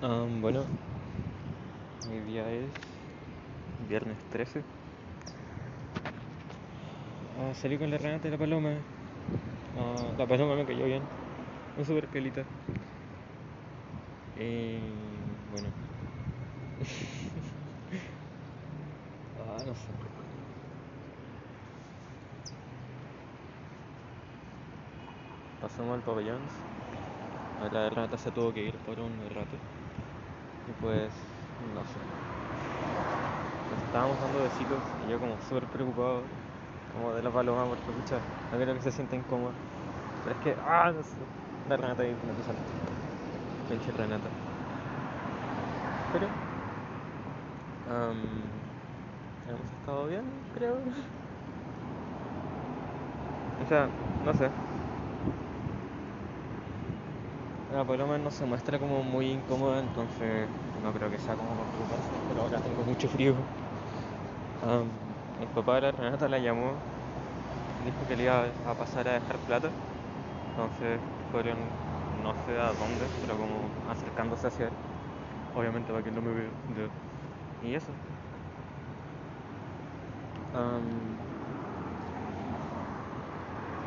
Um, 0.00 0.40
bueno, 0.40 0.64
mi 2.08 2.20
día 2.20 2.48
es 2.52 2.70
viernes 3.88 4.18
13. 4.30 4.62
Ah, 7.40 7.52
salí 7.54 7.78
con 7.78 7.90
la 7.90 7.98
Renata 7.98 8.28
y 8.28 8.30
la 8.30 8.38
paloma. 8.38 8.74
Ah, 9.76 10.12
la 10.16 10.26
paloma 10.26 10.54
me 10.54 10.64
cayó 10.64 10.84
bien. 10.84 11.02
Un 11.76 11.84
super 11.84 12.06
pelita. 12.08 12.44
Y 14.36 14.78
bueno. 15.50 15.68
ah, 19.40 19.62
no 19.66 19.74
sé. 19.74 19.88
Pasamos 25.60 25.94
al 25.96 26.02
pabellón. 26.02 26.40
La 27.72 27.90
Renata 27.90 28.16
se 28.16 28.30
tuvo 28.30 28.52
que 28.52 28.62
ir 28.62 28.78
por 28.78 29.00
un 29.00 29.28
rato. 29.30 29.58
Y 30.68 30.72
pues, 30.74 31.12
no 31.74 31.84
sé. 31.84 31.98
Nos 33.70 33.82
estábamos 33.82 34.18
dando 34.20 34.40
besitos 34.42 34.82
y 34.98 35.08
yo 35.08 35.18
como 35.20 35.38
súper 35.40 35.68
preocupado, 35.68 36.22
como 36.92 37.14
de 37.14 37.22
la 37.22 37.30
paloma, 37.32 37.66
porque 37.68 37.90
escucha, 37.90 38.16
no 38.50 38.56
quiero 38.56 38.74
que 38.74 38.80
se 38.82 38.92
sienta 38.92 39.16
incómoda. 39.16 39.52
Pero 40.24 40.34
es 40.34 40.40
que, 40.40 40.56
ah, 40.60 40.92
no 40.94 41.02
sé. 41.02 41.20
La 41.68 41.76
Renata 41.76 42.02
ahí 42.02 42.14
me 42.22 42.34
puso 42.34 42.52
Pinche 43.68 43.92
Renata. 43.92 44.28
Pero, 46.10 46.28
um, 47.86 48.70
hemos 49.46 49.70
estado 49.72 50.06
bien, 50.06 50.24
creo. 50.52 50.84
O 53.60 53.66
sea, 53.66 53.88
no 54.24 54.32
sé. 54.34 54.50
La 57.78 57.84
paloma 57.84 58.18
no 58.18 58.28
se 58.28 58.44
muestra 58.44 58.76
como 58.76 59.04
muy 59.04 59.30
incómoda, 59.30 59.78
entonces 59.78 60.48
no 60.82 60.92
creo 60.92 61.08
que 61.12 61.18
sea 61.18 61.36
como 61.36 61.54
preocuparse, 61.70 62.10
pero 62.28 62.42
ahora 62.42 62.58
tengo 62.58 62.82
mucho 62.82 63.08
frío. 63.08 63.30
Um, 64.66 64.88
el 65.40 65.46
papá 65.54 65.80
la 65.80 65.92
Renata 65.92 66.28
la 66.28 66.40
llamó, 66.40 66.72
dijo 67.84 68.08
que 68.08 68.16
le 68.16 68.24
iba 68.24 68.46
a 68.66 68.74
pasar 68.74 69.06
a 69.06 69.12
dejar 69.12 69.36
plata, 69.46 69.70
entonces 70.50 70.98
fueron 71.30 71.54
no 72.24 72.34
sé 72.44 72.58
a 72.58 72.72
dónde, 72.72 73.06
pero 73.20 73.38
como 73.38 73.60
acercándose 73.92 74.48
hacia 74.48 74.66
él, 74.66 74.72
obviamente 75.54 75.92
para 75.92 76.02
que 76.02 76.10
no 76.10 76.20
me 76.20 76.34
vea. 76.34 76.50
Y 77.64 77.76
eso. 77.76 77.92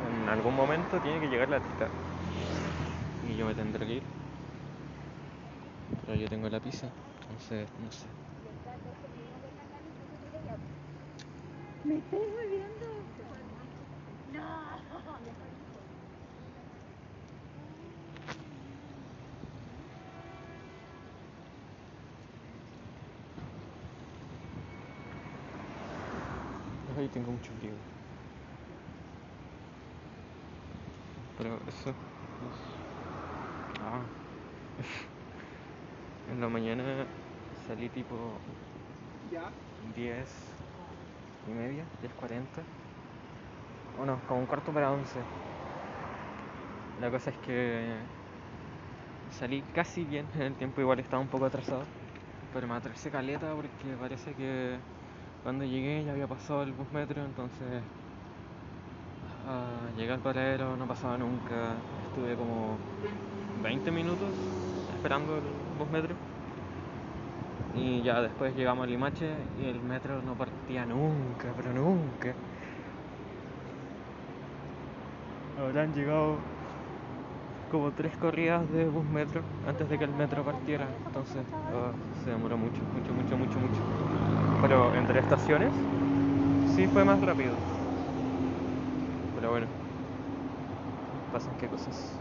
En 0.08 0.30
algún 0.30 0.56
momento 0.56 0.98
tiene 1.02 1.20
que 1.20 1.28
llegar 1.28 1.50
la 1.50 1.60
tita 1.60 1.90
y 3.32 3.38
yo 3.38 3.46
me 3.46 3.56
tendré 3.56 3.86
que 3.86 3.94
ir. 3.96 4.04
Pero 6.06 6.20
yo 6.20 6.28
tengo 6.28 6.50
la 6.50 6.60
pizza, 6.60 6.88
entonces 7.22 7.68
no 7.84 7.92
sé. 7.92 8.06
Me 11.84 11.98
estoy 11.98 12.20
volviendo. 12.20 12.88
No. 14.34 14.72
Ay, 26.98 27.08
tengo 27.08 27.32
mucho 27.32 27.52
frío. 27.60 27.72
Pero 31.38 31.56
eso 31.68 31.90
es... 31.90 31.96
Ah. 33.84 34.02
en 36.31 36.31
la 36.42 36.50
mañana 36.50 36.84
salí 37.68 37.88
tipo 37.90 38.16
¿Ya? 39.32 39.52
10 39.96 40.28
y 41.48 41.52
media, 41.52 41.84
10.40. 42.02 42.42
O 44.02 44.06
no, 44.06 44.20
como 44.28 44.40
un 44.40 44.46
cuarto 44.48 44.72
para 44.72 44.92
11. 44.92 45.20
La 47.00 47.12
cosa 47.12 47.30
es 47.30 47.38
que 47.38 47.96
salí 49.30 49.64
casi 49.74 50.04
bien 50.04 50.26
en 50.36 50.42
el 50.42 50.54
tiempo, 50.56 50.82
igual 50.82 51.00
estaba 51.00 51.22
un 51.22 51.28
poco 51.28 51.46
atrasado. 51.46 51.84
Pero 52.54 52.68
me 52.68 52.74
atrasé 52.74 53.12
caleta 53.12 53.54
porque 53.54 53.96
parece 54.00 54.34
que 54.34 54.78
cuando 55.44 55.64
llegué 55.64 56.04
ya 56.04 56.12
había 56.12 56.28
pasado 56.28 56.64
el 56.64 56.74
bus 56.74 56.92
metro, 56.92 57.24
entonces 57.24 57.84
ah, 59.48 59.90
llegué 59.96 60.12
al 60.12 60.20
paradero, 60.20 60.76
no 60.76 60.88
pasaba 60.88 61.18
nunca. 61.18 61.76
Estuve 62.10 62.36
como 62.36 62.78
20 63.64 63.92
minutos 63.92 64.30
esperando 64.96 65.38
el 65.38 65.44
bus 65.80 65.90
metro. 65.92 66.31
Y 67.76 68.02
ya 68.02 68.22
después 68.22 68.56
llegamos 68.56 68.84
a 68.86 68.88
Limache 68.88 69.32
y 69.62 69.68
el 69.68 69.82
metro 69.82 70.22
no 70.22 70.36
partía 70.36 70.86
nunca, 70.86 71.54
pero 71.56 71.72
nunca. 71.74 72.34
Habrán 75.60 75.94
llegado 75.94 76.36
como 77.72 77.92
tres 77.92 78.16
corridas 78.18 78.70
de 78.74 78.86
bus 78.86 79.06
metro 79.06 79.42
antes 79.66 79.88
de 79.90 79.98
que 79.98 80.04
el 80.04 80.12
metro 80.12 80.44
partiera. 80.44 80.86
Entonces 81.08 81.44
ah, 81.74 81.92
se 82.24 82.32
demoró 82.32 82.58
mucho, 82.58 82.82
mucho, 82.94 83.14
mucho, 83.14 83.38
mucho, 83.38 83.60
mucho. 83.60 83.82
Pero 84.62 84.94
entre 84.96 85.20
estaciones 85.20 85.72
sí 86.76 86.88
fue 86.88 87.06
más 87.06 87.22
rápido. 87.22 87.54
Pero 89.36 89.52
bueno, 89.52 89.68
pasan 91.32 91.56
qué 91.58 91.68
cosas. 91.68 92.20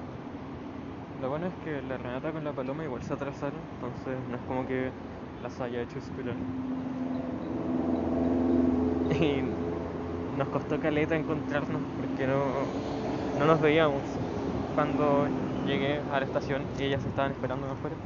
Lo 1.21 1.29
bueno 1.29 1.47
es 1.47 1.55
que 1.65 1.83
la 1.83 1.99
Renata 1.99 2.33
con 2.33 2.45
la 2.45 2.53
Paloma 2.53 2.85
igual 2.85 3.03
se 3.03 3.13
atrasaron, 3.13 3.61
entonces 3.75 4.17
no 4.31 4.37
es 4.37 4.43
como 4.43 4.67
que 4.67 4.91
las 5.41 5.61
haya 5.61 5.83
hecho 5.83 5.99
esperar. 5.99 6.47
Y 9.09 9.43
nos 10.31 10.49
costó 10.51 10.79
caleta 10.81 11.17
encontrarnos 11.17 11.89
porque 11.97 12.27
no, 12.27 12.73
no 13.35 13.47
nos 13.47 13.61
veíamos 13.61 14.21
cuando 14.75 15.35
llegué 15.65 16.05
a 16.09 16.21
la 16.21 16.27
estación 16.27 16.73
y 16.79 16.85
ellas 16.85 17.05
estaban 17.05 17.33
esperando 17.33 17.71
afuera. 17.71 18.03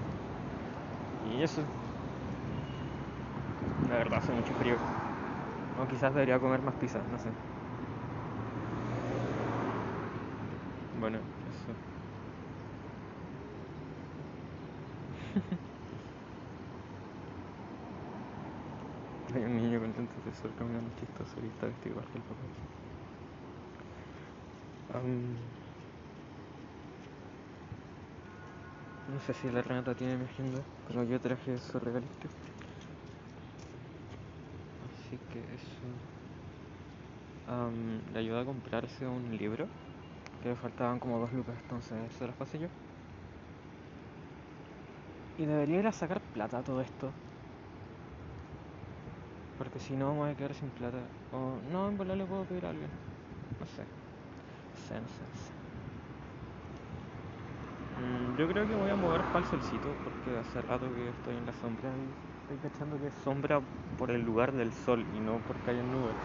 Y 1.21 1.43
eso. 1.43 1.71
La 3.79 3.97
verdad 3.97 4.19
hace 4.19 4.33
mucho 4.33 4.55
frío. 4.55 4.81
O 5.77 5.87
quizás 5.87 6.15
debería 6.15 6.41
comer 6.41 6.63
más 6.63 6.77
pizza, 6.77 7.07
no 7.09 7.19
sé. 7.19 7.37
Bueno, 10.93 11.19
eso. 11.47 11.77
Hay 19.35 19.45
un 19.45 19.57
niño 19.57 19.81
que 20.43 20.65
no 29.13 29.21
sé 29.21 29.35
si 29.35 29.51
la 29.51 29.63
Renata 29.63 29.95
tiene 29.95 30.17
mi 30.17 30.25
agenda, 30.25 30.61
pero 30.89 31.05
yo 31.05 31.21
traje 31.21 31.59
su 31.59 31.79
regalito. 31.79 32.29
Así 34.87 35.19
que 35.33 35.39
eso. 35.55 35.85
Am, 37.49 38.01
le 38.13 38.19
ayudé 38.19 38.41
a 38.41 38.45
comprarse 38.45 39.07
un 39.07 39.37
libro, 39.37 39.67
que 40.43 40.49
le 40.49 40.57
faltaban 40.57 40.99
como 40.99 41.19
dos 41.19 41.33
lucas, 41.33 41.55
entonces 41.63 41.99
se 42.19 42.27
los 42.27 42.35
pasé 42.37 42.59
yo. 42.59 42.69
Y 45.39 45.45
debería 45.45 45.81
ir 45.81 45.87
a 45.87 45.93
sacar 45.93 46.21
plata 46.21 46.63
todo 46.63 46.81
esto. 46.81 47.11
Porque 49.57 49.81
si 49.81 49.97
no 49.97 50.13
me 50.13 50.19
voy 50.21 50.31
a 50.31 50.37
quedar 50.37 50.55
sin 50.55 50.71
plata. 50.73 51.11
O 51.31 51.61
no, 51.63 51.89
en 51.89 51.97
volar 51.97 52.17
le 52.17 52.27
puedo 52.27 52.47
pedir 52.47 52.67
a 52.67 52.71
alguien. 52.71 52.93
No 53.61 53.67
sé. 53.67 53.89
No 54.73 54.77
sé, 54.79 55.01
no. 55.01 55.09
Mm, 57.97 58.35
yo 58.37 58.47
creo 58.49 58.67
que 58.67 58.75
voy 58.75 58.91
a 58.91 58.97
mover 58.97 59.25
para 59.25 59.41
el 59.41 59.47
solcito 59.47 59.97
porque 60.03 60.37
hace 60.37 60.61
rato 60.63 60.93
que 60.93 61.09
estoy 61.11 61.37
en 61.37 61.47
la 61.47 61.53
sombra 61.53 61.99
y 61.99 62.17
estoy 62.41 62.59
cachando 62.59 62.99
que 62.99 63.09
es 63.09 63.15
sombra 63.15 63.63
por 63.97 64.11
el 64.11 64.23
lugar 64.23 64.53
del 64.53 64.73
sol 64.73 65.07
y 65.09 65.21
no 65.21 65.43
porque 65.43 65.71
haya 65.71 65.83
nubes. 65.83 66.19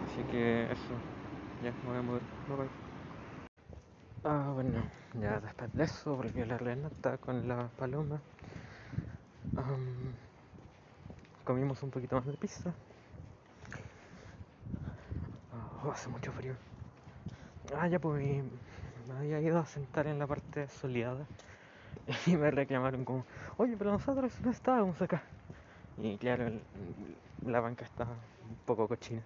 Así 0.00 0.24
que 0.24 0.70
eso. 0.70 1.02
Ya, 1.60 1.72
me 1.82 1.90
voy 1.90 1.98
a 1.98 2.02
mover. 2.02 2.22
Bye 2.46 2.56
bye. 2.56 2.72
Ah, 4.24 4.50
bueno, 4.52 4.90
ya 5.12 5.40
después 5.40 5.72
de 5.72 5.84
eso 5.84 6.16
volvió 6.16 6.44
la 6.46 6.58
Renata 6.58 7.16
con 7.18 7.46
la 7.46 7.68
paloma. 7.76 8.20
Am, 9.56 10.16
comimos 11.44 11.82
un 11.82 11.90
poquito 11.90 12.16
más 12.16 12.26
de 12.26 12.32
pizza. 12.34 12.74
Ah, 15.52 15.90
hace 15.92 16.08
mucho 16.08 16.32
frío. 16.32 16.54
Ah, 17.76 17.86
ya 17.86 17.98
pues 17.98 18.42
me 19.08 19.14
había 19.16 19.40
ido 19.40 19.58
a 19.58 19.66
sentar 19.66 20.06
en 20.06 20.18
la 20.18 20.26
parte 20.26 20.68
soleada 20.68 21.26
y 22.26 22.36
me 22.36 22.50
reclamaron 22.50 23.04
como, 23.04 23.24
oye, 23.56 23.76
pero 23.76 23.92
nosotros 23.92 24.32
no 24.42 24.50
estábamos 24.50 25.00
acá. 25.00 25.22
Y 25.98 26.18
claro, 26.18 26.50
la 27.46 27.60
banca 27.60 27.84
está 27.84 28.04
un 28.04 28.56
poco 28.64 28.88
cochina. 28.88 29.22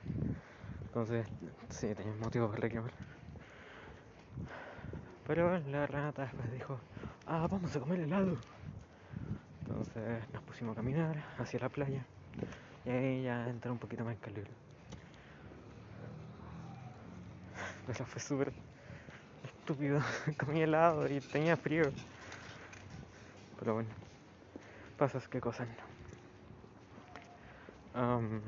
Entonces, 0.87 1.27
sí, 1.71 1.95
tenía 1.95 2.15
motivo 2.15 2.49
para 2.49 2.61
reclamar. 2.61 2.93
Pero 5.27 5.59
la 5.59 5.87
Renata 5.87 6.23
después 6.23 6.51
dijo, 6.53 6.81
ah, 7.27 7.47
vamos 7.51 7.75
a 7.77 7.81
comer 7.81 8.01
helado. 8.01 8.37
Entonces 9.99 10.33
nos 10.33 10.43
pusimos 10.45 10.75
a 10.75 10.77
caminar 10.77 11.17
hacia 11.39 11.59
la 11.59 11.69
playa 11.69 12.05
y 12.85 12.91
ahí 12.91 13.25
ya 13.25 13.49
entró 13.49 13.73
un 13.73 13.79
poquito 13.79 14.05
más 14.05 14.15
en 14.15 14.21
calor. 14.21 14.45
Pero 17.87 18.07
fue 18.07 18.21
súper 18.21 18.53
estúpido. 19.45 20.01
Comí 20.39 20.63
helado 20.63 21.09
y 21.09 21.21
tenía 21.21 21.57
frío. 21.57 21.91
Pero 23.59 23.75
bueno, 23.75 23.89
pasas 24.97 25.27
qué 25.27 25.41
cosas 25.41 25.67
no. 27.95 28.01
Am, 28.01 28.41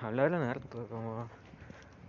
hablaron 0.00 0.42
harto 0.42 0.88
como 0.88 1.28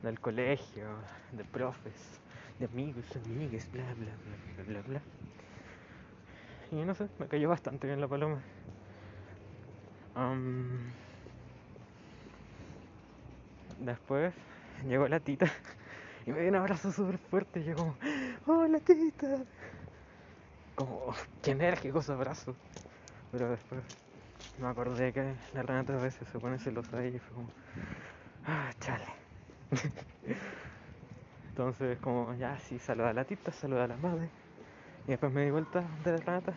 del 0.01 0.19
colegio, 0.19 0.87
de 1.31 1.43
profes, 1.43 2.19
de 2.57 2.65
amigos, 2.65 3.05
amigas, 3.15 3.69
bla 3.71 3.93
bla 3.93 4.15
bla 4.25 4.35
bla 4.55 4.63
bla 4.63 4.81
bla. 4.81 5.20
Y 6.71 6.75
no 6.85 6.95
sé, 6.95 7.09
me 7.19 7.27
cayó 7.27 7.49
bastante 7.49 7.87
bien 7.87 7.99
la 7.99 8.07
paloma. 8.07 8.41
Después 13.79 14.33
llegó 14.87 15.07
la 15.07 15.19
tita 15.19 15.47
y 16.25 16.31
me 16.31 16.41
dio 16.41 16.49
un 16.49 16.55
abrazo 16.55 16.91
súper 16.91 17.17
fuerte. 17.17 17.59
Y 17.61 17.63
yo 17.65 17.75
como, 17.75 17.95
¡Hola 18.45 18.79
tita! 18.79 19.43
Como, 20.75 21.13
qué 21.41 21.51
enérgico 21.51 21.99
ese 21.99 22.11
abrazo. 22.13 22.55
Pero 23.31 23.49
después 23.49 23.81
me 24.59 24.67
acordé 24.67 25.13
que 25.13 25.35
la 25.53 25.63
Renata 25.63 25.93
a 25.93 26.01
veces 26.01 26.27
se 26.27 26.39
pone 26.39 26.59
celosa 26.59 27.05
y 27.05 27.17
fue 27.19 27.35
como, 27.35 27.49
¡Ah, 28.45 28.71
chale! 28.79 29.05
Entonces 31.49 31.97
como, 31.99 32.33
ya 32.35 32.57
sí, 32.59 32.79
saluda 32.79 33.09
a 33.09 33.13
la 33.13 33.25
tita, 33.25 33.51
saluda 33.51 33.85
a 33.85 33.87
la 33.87 33.97
madre. 33.97 34.29
Y 35.07 35.11
después 35.11 35.31
me 35.31 35.45
di 35.45 35.51
vuelta 35.51 35.83
de 36.03 36.11
la 36.11 36.17
Renata. 36.17 36.53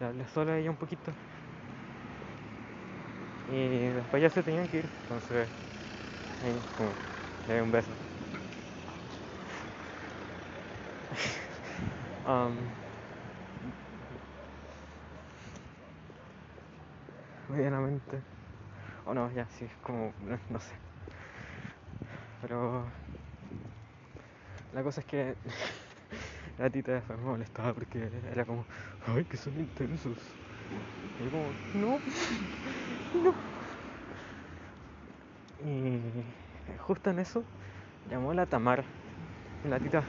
Le 0.00 0.06
hablé 0.06 0.26
solo 0.28 0.52
a 0.52 0.58
ella 0.58 0.70
un 0.70 0.76
poquito. 0.76 1.12
Y 3.48 3.88
después 3.90 4.22
ya 4.22 4.30
se 4.30 4.42
tenían 4.42 4.68
que 4.68 4.78
ir. 4.78 4.90
Entonces, 5.02 5.48
ahí 6.42 6.60
como, 6.76 6.94
le 7.46 7.54
di 7.54 7.60
un 7.60 7.72
beso. 7.72 7.92
Am, 12.24 12.70
medianamente. 17.48 18.22
O 19.06 19.14
no, 19.14 19.30
ya, 19.32 19.46
sí, 19.58 19.64
es 19.64 19.72
como, 19.82 20.12
no, 20.20 20.38
no 20.50 20.60
sé. 20.60 20.74
Pero 22.40 22.86
la 24.72 24.82
cosa 24.82 25.00
es 25.00 25.06
que 25.06 25.36
la 26.58 26.70
tita 26.70 26.92
después 26.92 27.18
me 27.18 27.24
molestaba 27.26 27.72
porque 27.74 28.08
era 28.32 28.44
como, 28.44 28.64
ay, 29.06 29.24
que 29.24 29.36
son 29.36 29.58
intensos. 29.58 30.16
Y 31.20 31.24
yo 31.24 31.30
como, 31.30 31.44
no, 31.74 31.98
no. 33.22 33.34
Y 35.68 36.00
justo 36.78 37.10
en 37.10 37.18
eso 37.18 37.42
llamó 38.10 38.32
la 38.32 38.46
Tamara. 38.46 38.84
Y 39.64 39.68
la 39.68 39.78
tita, 39.78 40.02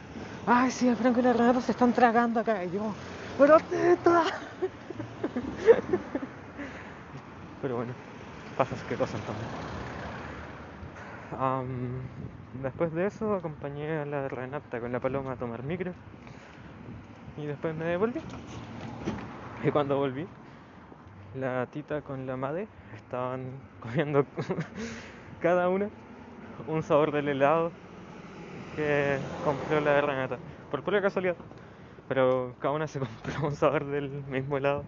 ay, 0.46 0.72
sí, 0.72 0.88
el 0.88 0.96
Franco 0.96 1.20
y 1.20 1.24
la 1.24 1.34
Renata 1.34 1.62
se 1.62 1.72
están 1.72 1.92
tragando 1.94 2.40
acá. 2.40 2.64
Y 2.64 2.72
yo, 2.72 2.94
pero 3.38 3.58
tita. 3.58 4.24
Pero 7.60 7.76
bueno, 7.76 7.92
pasas 8.56 8.84
qué 8.84 8.96
cosas 8.96 9.20
también. 9.22 9.48
Am, 11.40 12.02
después 12.62 12.94
de 12.94 13.08
eso 13.08 13.34
acompañé 13.34 13.98
a 13.98 14.06
la 14.06 14.28
Renata 14.28 14.80
con 14.80 14.92
la 14.92 15.00
paloma 15.00 15.34
a 15.34 15.36
tomar 15.36 15.64
micro 15.64 15.92
y 17.38 17.46
después 17.46 17.76
me 17.76 17.86
devolví. 17.86 18.20
Y 19.64 19.72
cuando 19.72 19.98
volví, 19.98 20.28
la 21.36 21.66
tita 21.68 22.02
con 22.02 22.26
la 22.26 22.36
madre 22.36 22.68
estaban 22.96 23.52
comiendo 23.80 24.26
cada 25.42 25.70
una 25.70 25.90
un 26.68 26.84
sabor 26.84 27.12
del 27.12 27.30
helado 27.30 27.72
que 28.76 29.20
compró 29.44 29.80
la 29.82 30.02
Renata, 30.02 30.38
por 30.70 30.84
pura 30.84 31.02
casualidad. 31.02 31.36
Pero 32.08 32.54
cada 32.60 32.74
una 32.74 32.88
se 32.88 33.00
compró 33.24 33.48
un 33.48 33.56
sabor 33.56 33.86
del 33.86 34.10
mismo 34.10 34.58
helado. 34.58 34.84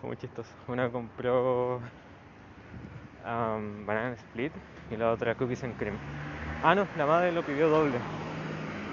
Fue 0.00 0.08
muy 0.08 0.16
chistoso. 0.16 0.50
Una 0.68 0.88
compró 0.90 1.80
am, 3.24 3.86
banana 3.86 4.14
split 4.14 4.52
y 4.90 4.96
la 4.96 5.10
otra 5.10 5.34
cookies 5.34 5.64
and 5.64 5.76
cream. 5.76 5.96
Ah, 6.62 6.74
no, 6.74 6.86
la 6.96 7.06
madre 7.06 7.32
lo 7.32 7.42
pidió 7.42 7.68
doble. 7.68 7.98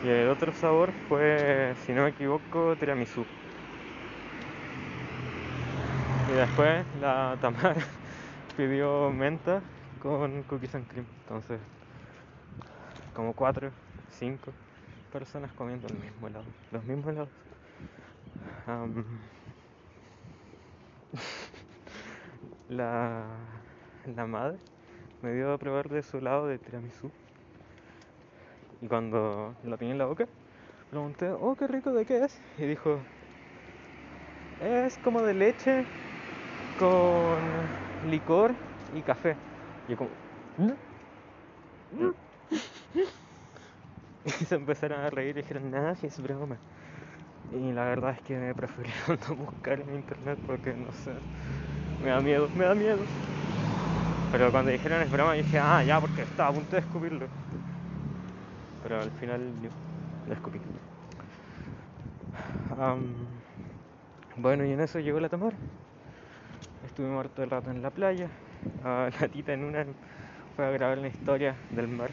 Y 0.06 0.08
el 0.08 0.30
otro 0.30 0.54
sabor 0.54 0.92
fue, 1.10 1.74
si 1.84 1.92
no 1.92 2.04
me 2.04 2.10
equivoco, 2.10 2.76
tiramisú. 2.76 3.26
Y 6.28 6.32
después 6.32 6.86
la 7.02 7.36
Tamara 7.42 7.74
pidió 8.56 9.10
menta 9.10 9.64
con 10.04 10.44
cookies 10.44 10.76
and 10.76 10.88
cream. 10.88 11.08
Entonces, 11.24 11.60
como 13.16 13.34
cuatro, 13.34 13.72
cinco 14.12 14.52
personas 15.12 15.52
comiendo 15.54 15.88
el 15.88 15.96
mismo 15.96 16.28
helado. 16.28 16.46
Los 16.72 16.84
mismos 16.84 17.08
helados. 17.08 17.30
Am, 18.68 19.04
la, 22.70 23.26
la 24.16 24.28
madre 24.28 24.60
me 25.24 25.34
dio 25.34 25.52
a 25.52 25.58
probar 25.58 25.90
de 25.90 26.04
su 26.04 26.22
lado 26.22 26.46
de 26.46 26.60
tiramisú. 26.60 27.10
Y 28.86 28.88
cuando 28.88 29.56
lo 29.64 29.78
tenía 29.80 29.94
en 29.94 29.98
la 29.98 30.06
boca, 30.06 30.28
pregunté, 30.92 31.32
oh, 31.32 31.56
qué 31.56 31.66
rico, 31.68 31.92
¿de 31.92 32.06
qué 32.06 32.20
es? 32.26 32.40
Y 32.60 32.68
dijo, 32.68 33.04
es 34.60 34.98
como 35.00 35.22
de 35.24 35.34
leche 35.34 35.86
con 36.78 37.40
licor 38.12 38.56
y 38.94 39.02
café. 39.04 39.38
Y 39.88 39.92
yo 39.92 39.98
como, 39.98 40.12
"¿Mm?". 40.58 40.74
Y 44.24 44.46
se 44.46 44.56
empezaron 44.56 45.00
a 45.02 45.10
reír 45.10 45.38
y 45.38 45.42
dijeron, 45.42 45.70
nada, 45.72 45.96
si 45.96 46.08
es 46.08 46.20
broma. 46.22 46.60
Y 47.52 47.72
la 47.74 47.86
verdad 47.86 48.12
es 48.12 48.22
que 48.24 48.38
me 48.38 48.56
prefirieron 48.56 49.20
no 49.30 49.36
buscar 49.36 49.80
en 49.82 49.96
internet 49.96 50.40
porque 50.46 50.74
no 50.74 50.92
sé, 50.94 51.16
me 52.00 52.10
da 52.10 52.22
miedo, 52.22 52.50
me 52.56 52.66
da 52.66 52.76
miedo. 52.76 53.06
Pero 54.32 54.52
cuando 54.52 54.72
dijeron 54.72 55.02
es 55.02 55.10
broma, 55.12 55.34
dije, 55.34 55.60
ah, 55.60 55.84
ya, 55.84 56.00
porque 56.02 56.22
estaba 56.24 56.50
a 56.50 56.54
punto 56.54 56.76
de 56.76 56.82
escupirlo. 56.82 57.30
Pero 58.86 59.02
al 59.02 59.10
final 59.10 59.42
lo 60.28 60.34
escupí. 60.34 60.62
Bueno, 64.38 64.64
y 64.64 64.72
en 64.74 64.80
eso 64.80 65.00
llegó 65.00 65.20
la 65.20 65.28
Tamara. 65.28 65.58
Estuvimos 66.86 67.26
harto 67.26 67.42
el 67.42 67.50
rato 67.50 67.72
en 67.72 67.82
la 67.82 67.90
playa. 67.90 68.28
Ah, 68.84 69.10
la 69.20 69.28
tita 69.28 69.54
en 69.54 69.64
una 69.64 69.86
fue 70.56 70.66
a 70.68 70.70
grabar 70.70 71.00
una 71.00 71.08
historia 71.08 71.56
del 71.72 71.88
mar. 71.88 72.12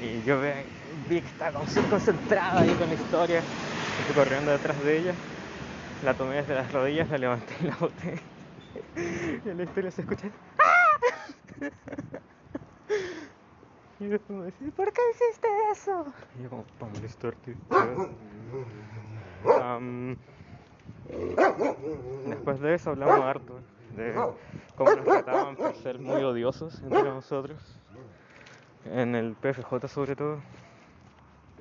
Y 0.00 0.22
yo 0.26 0.40
ve- 0.40 0.66
vi 1.08 1.20
que 1.20 1.28
estaba 1.28 1.60
concentrada 1.88 2.62
ahí 2.62 2.74
con 2.74 2.88
la 2.88 2.94
historia. 2.94 3.38
Estoy 4.00 4.14
corriendo 4.14 4.50
detrás 4.50 4.82
de 4.82 4.98
ella. 4.98 5.14
La 6.02 6.14
tomé 6.14 6.36
desde 6.36 6.54
las 6.54 6.72
rodillas, 6.72 7.08
la 7.10 7.18
levanté 7.18 7.54
y 7.60 7.64
la 7.66 7.76
boté. 7.76 8.18
Y 9.44 9.54
la 9.54 9.62
historia 9.62 9.90
se 9.90 10.02
escucha. 10.02 10.28
Y 14.02 14.06
después 14.08 14.36
me 14.36 14.46
dice, 14.46 14.72
¿por 14.72 14.92
qué 14.92 15.00
hiciste 15.12 15.48
eso? 15.70 16.04
Y 16.36 16.42
yo 16.42 16.50
como, 16.50 16.64
para 16.64 16.92
molestarte. 16.92 17.56
Am, 19.62 20.16
después 22.26 22.60
de 22.60 22.74
eso 22.74 22.90
hablamos 22.90 23.20
harto 23.20 23.60
de 23.96 24.12
cómo 24.74 24.90
nos 24.90 25.04
trataban 25.04 25.54
por 25.54 25.76
ser 25.76 26.00
muy 26.00 26.20
odiosos 26.24 26.82
entre 26.82 27.04
nosotros. 27.04 27.60
En 28.86 29.14
el 29.14 29.36
PFJ 29.36 29.86
sobre 29.86 30.16
todo. 30.16 30.40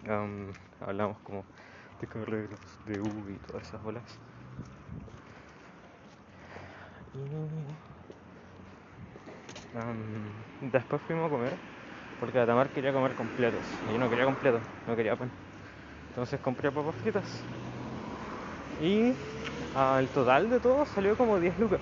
Am, 0.09 0.51
hablamos 0.79 1.19
como 1.19 1.43
de 1.99 2.07
carreras, 2.07 2.79
de 2.87 2.99
U 3.01 3.29
y 3.29 3.35
todas 3.47 3.67
esas 3.67 3.83
bolas. 3.83 4.19
Y 10.61 10.65
después 10.71 11.01
fuimos 11.03 11.27
a 11.27 11.29
comer 11.29 11.80
porque 12.21 12.37
la 12.37 12.45
Tamar 12.45 12.69
quería 12.69 12.93
comer 12.93 13.13
completos 13.15 13.65
y 13.89 13.93
yo 13.93 13.99
no 13.99 14.07
quería 14.07 14.25
completos, 14.25 14.61
no 14.87 14.95
quería 14.95 15.15
pan. 15.15 15.31
Entonces 16.09 16.39
compré 16.39 16.71
papas 16.71 16.93
fritas. 17.01 17.43
Y 18.79 19.15
el 19.99 20.07
total 20.09 20.47
de 20.51 20.59
todo 20.59 20.85
salió 20.85 21.17
como 21.17 21.39
10 21.39 21.57
lucas. 21.59 21.81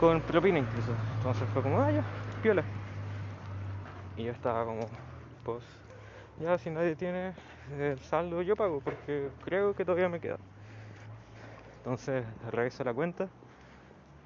Con 0.00 0.20
propina 0.20 0.58
incluso. 0.58 0.92
Entonces 1.18 1.48
fue 1.54 1.62
como, 1.62 1.80
ah, 1.80 1.92
ya, 1.92 2.02
piola. 2.42 2.64
Y 4.16 4.24
yo 4.24 4.32
estaba 4.32 4.64
como, 4.64 4.80
pues, 5.44 5.62
ya 6.42 6.58
si 6.58 6.70
nadie 6.70 6.96
tiene 6.96 7.32
el 7.78 8.00
saldo 8.00 8.42
yo 8.42 8.56
pago 8.56 8.80
porque 8.80 9.28
creo 9.44 9.76
que 9.76 9.84
todavía 9.84 10.08
me 10.08 10.18
queda. 10.18 10.38
Entonces 11.78 12.24
reviso 12.50 12.82
la 12.82 12.92
cuenta 12.92 13.28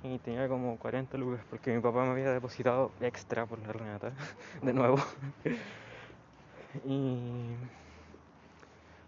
y 0.04 0.18
tenía 0.18 0.46
como 0.48 0.78
40 0.78 1.16
lucas 1.16 1.40
porque 1.48 1.74
mi 1.74 1.80
papá 1.80 2.04
me 2.04 2.10
había 2.10 2.30
depositado 2.30 2.92
extra 3.00 3.46
por 3.46 3.58
la 3.60 3.72
Renata, 3.72 4.12
de 4.62 4.72
nuevo. 4.72 4.98
y 6.84 7.54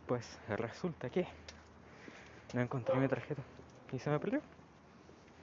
pues 0.06 0.38
resulta 0.48 1.10
que 1.10 1.26
no 2.54 2.62
encontré 2.62 2.96
mi 2.96 3.08
tarjeta 3.08 3.42
y 3.92 3.98
se 3.98 4.08
me 4.08 4.18
perdió. 4.18 4.40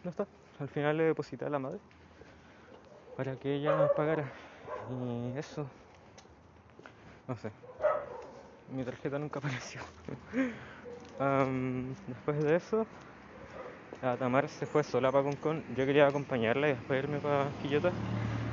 No 0.03 0.09
está. 0.09 0.25
Al 0.59 0.69
final 0.69 0.97
le 0.97 1.03
deposité 1.03 1.45
a 1.45 1.49
la 1.49 1.59
madre 1.59 1.79
para 3.15 3.35
que 3.35 3.53
ella 3.55 3.75
nos 3.75 3.91
pagara. 3.91 4.25
Y 4.89 5.37
eso, 5.37 5.67
no 7.27 7.37
sé. 7.37 7.51
Mi 8.75 8.83
tarjeta 8.83 9.19
nunca 9.19 9.39
apareció. 9.39 9.81
Después 12.07 12.43
de 12.43 12.55
eso, 12.55 12.87
la 14.03 14.17
Tamar 14.17 14.49
se 14.49 14.65
fue 14.65 14.83
sola 14.83 15.13
para 15.13 15.23
Concón. 15.23 15.63
Yo 15.77 15.85
quería 15.85 16.07
acompañarla 16.07 16.67
y 16.67 16.73
después 16.73 17.01
irme 17.01 17.19
para 17.19 17.47
Quillota, 17.61 17.89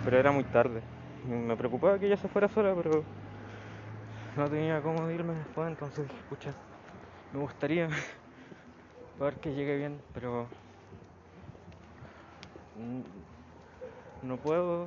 pero 0.05 0.17
era 0.17 0.31
muy 0.31 0.45
tarde. 0.45 0.81
Me 1.29 1.57
preocupaba 1.57 1.99
que 1.99 2.07
ella 2.07 2.17
se 2.17 2.29
fuera 2.29 2.49
sola, 2.49 2.73
pero 2.77 3.03
no 4.37 4.49
tenía 4.49 4.81
cómo 4.81 5.11
irme 5.11 5.35
después, 5.35 5.69
entonces 5.69 6.07
dije, 6.07 6.21
pucha, 6.29 6.53
me 7.33 7.41
gustaría 7.41 7.89
ver 9.19 9.35
que 9.35 9.53
llegue 9.53 9.77
bien, 9.77 10.01
pero 10.15 10.47
no 14.23 14.37
puedo 14.37 14.85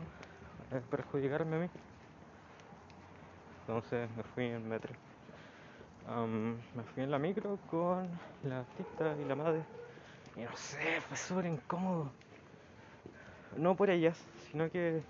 eh, 0.72 0.82
perjudicarme 0.90 1.58
a 1.58 1.60
mí. 1.60 1.68
Entonces 3.68 4.10
me 4.16 4.24
fui 4.24 4.46
en 4.46 4.70
metro. 4.70 4.94
Me 6.76 6.84
fui 6.94 7.04
en 7.04 7.12
la 7.12 7.20
micro 7.20 7.60
con 7.70 8.08
la 8.44 8.60
artista 8.60 9.14
y 9.22 9.28
la 9.28 9.36
madre. 9.36 9.83
Y 10.36 10.42
no 10.42 10.56
sé, 10.56 11.02
fue 11.08 11.18
súper 11.18 11.46
incómodo. 11.46 12.10
No 13.56 13.76
por 13.76 13.90
ellas, 13.90 14.18
sino 14.50 14.70
que 14.70 15.04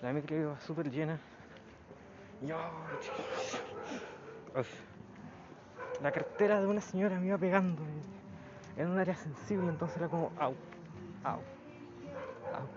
la 0.00 0.12
micro 0.12 0.36
iba 0.36 0.60
súper 0.60 0.90
llena. 0.90 1.18
Yo... 2.42 2.56
La 6.02 6.12
cartera 6.12 6.60
de 6.60 6.66
una 6.66 6.80
señora 6.80 7.18
me 7.18 7.26
iba 7.28 7.38
pegando 7.38 7.82
en 8.76 8.90
un 8.90 8.98
área 8.98 9.14
sensible, 9.16 9.68
entonces 9.68 9.96
era 9.96 10.08
como, 10.08 10.30
au, 10.38 10.54
au, 11.24 11.40
au. 12.52 12.68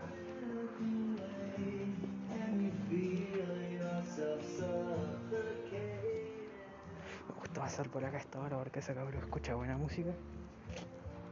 Me 7.28 7.36
gusta 7.40 7.62
pasar 7.62 7.90
por 7.90 8.04
acá 8.06 8.18
a 8.18 8.20
esta 8.20 8.40
hora 8.40 8.58
porque 8.58 8.80
ese 8.80 8.96
cabrón 8.96 9.22
escucha 9.22 9.56
buena 9.56 9.78
música 9.78 10.12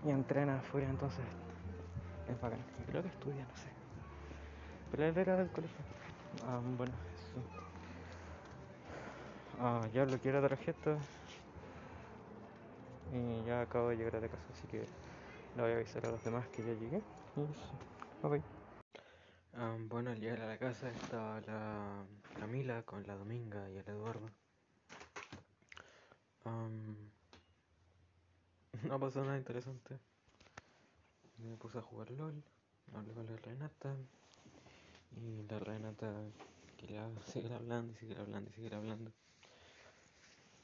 y 0.05 0.09
entrena 0.11 0.59
afuera, 0.59 0.87
entonces 0.89 1.25
es 2.29 2.39
bacán. 2.41 2.59
Creo 2.87 3.01
que 3.01 3.09
estudia, 3.09 3.43
no 3.43 3.57
sé. 3.57 3.69
Pero 4.91 5.05
él 5.05 5.17
era 5.17 5.35
del 5.35 5.49
colegio. 5.49 5.75
Ah, 6.47 6.59
bueno, 6.77 6.93
eso. 7.15 7.41
Ah, 9.59 9.87
ya 9.93 10.05
bloqueé 10.05 10.31
la 10.33 10.41
tarjeta 10.41 10.97
y 13.13 13.45
ya 13.47 13.61
acabo 13.61 13.89
de 13.89 13.97
llegar 13.97 14.17
a 14.17 14.19
la 14.19 14.27
casa, 14.27 14.43
así 14.51 14.67
que 14.67 14.85
le 15.55 15.61
voy 15.61 15.71
a 15.71 15.75
avisar 15.75 16.05
a 16.05 16.11
los 16.11 16.23
demás 16.23 16.47
que 16.49 16.61
ya 16.63 16.73
llegué. 16.73 17.01
Y 17.35 17.41
eso. 17.41 18.27
Ok. 18.27 18.39
Ah, 19.57 19.75
bueno, 19.89 20.11
al 20.11 20.19
llegar 20.19 20.41
a 20.41 20.47
la 20.47 20.57
casa 20.57 20.89
estaba 20.89 21.39
la 21.41 22.03
Camila 22.39 22.83
con 22.83 23.07
la 23.07 23.15
Dominga 23.15 23.69
y 23.69 23.77
el 23.77 23.87
Eduardo. 23.87 24.29
Am, 26.43 26.95
no 28.83 28.99
pasó 28.99 29.23
nada 29.23 29.37
interesante. 29.37 29.99
Me 31.37 31.55
puse 31.57 31.77
a 31.77 31.81
jugar 31.81 32.09
LOL, 32.11 32.43
hablé 32.93 33.13
con 33.13 33.25
la 33.25 33.35
Renata 33.37 33.95
y 35.17 35.43
la 35.43 35.59
Renata 35.59 36.13
quería 36.77 37.09
seguir 37.25 37.53
hablando 37.53 37.93
y 37.93 37.95
seguir 37.95 38.19
hablando 38.19 38.49
y 38.49 38.53
seguir 38.53 38.75
hablando. 38.75 39.11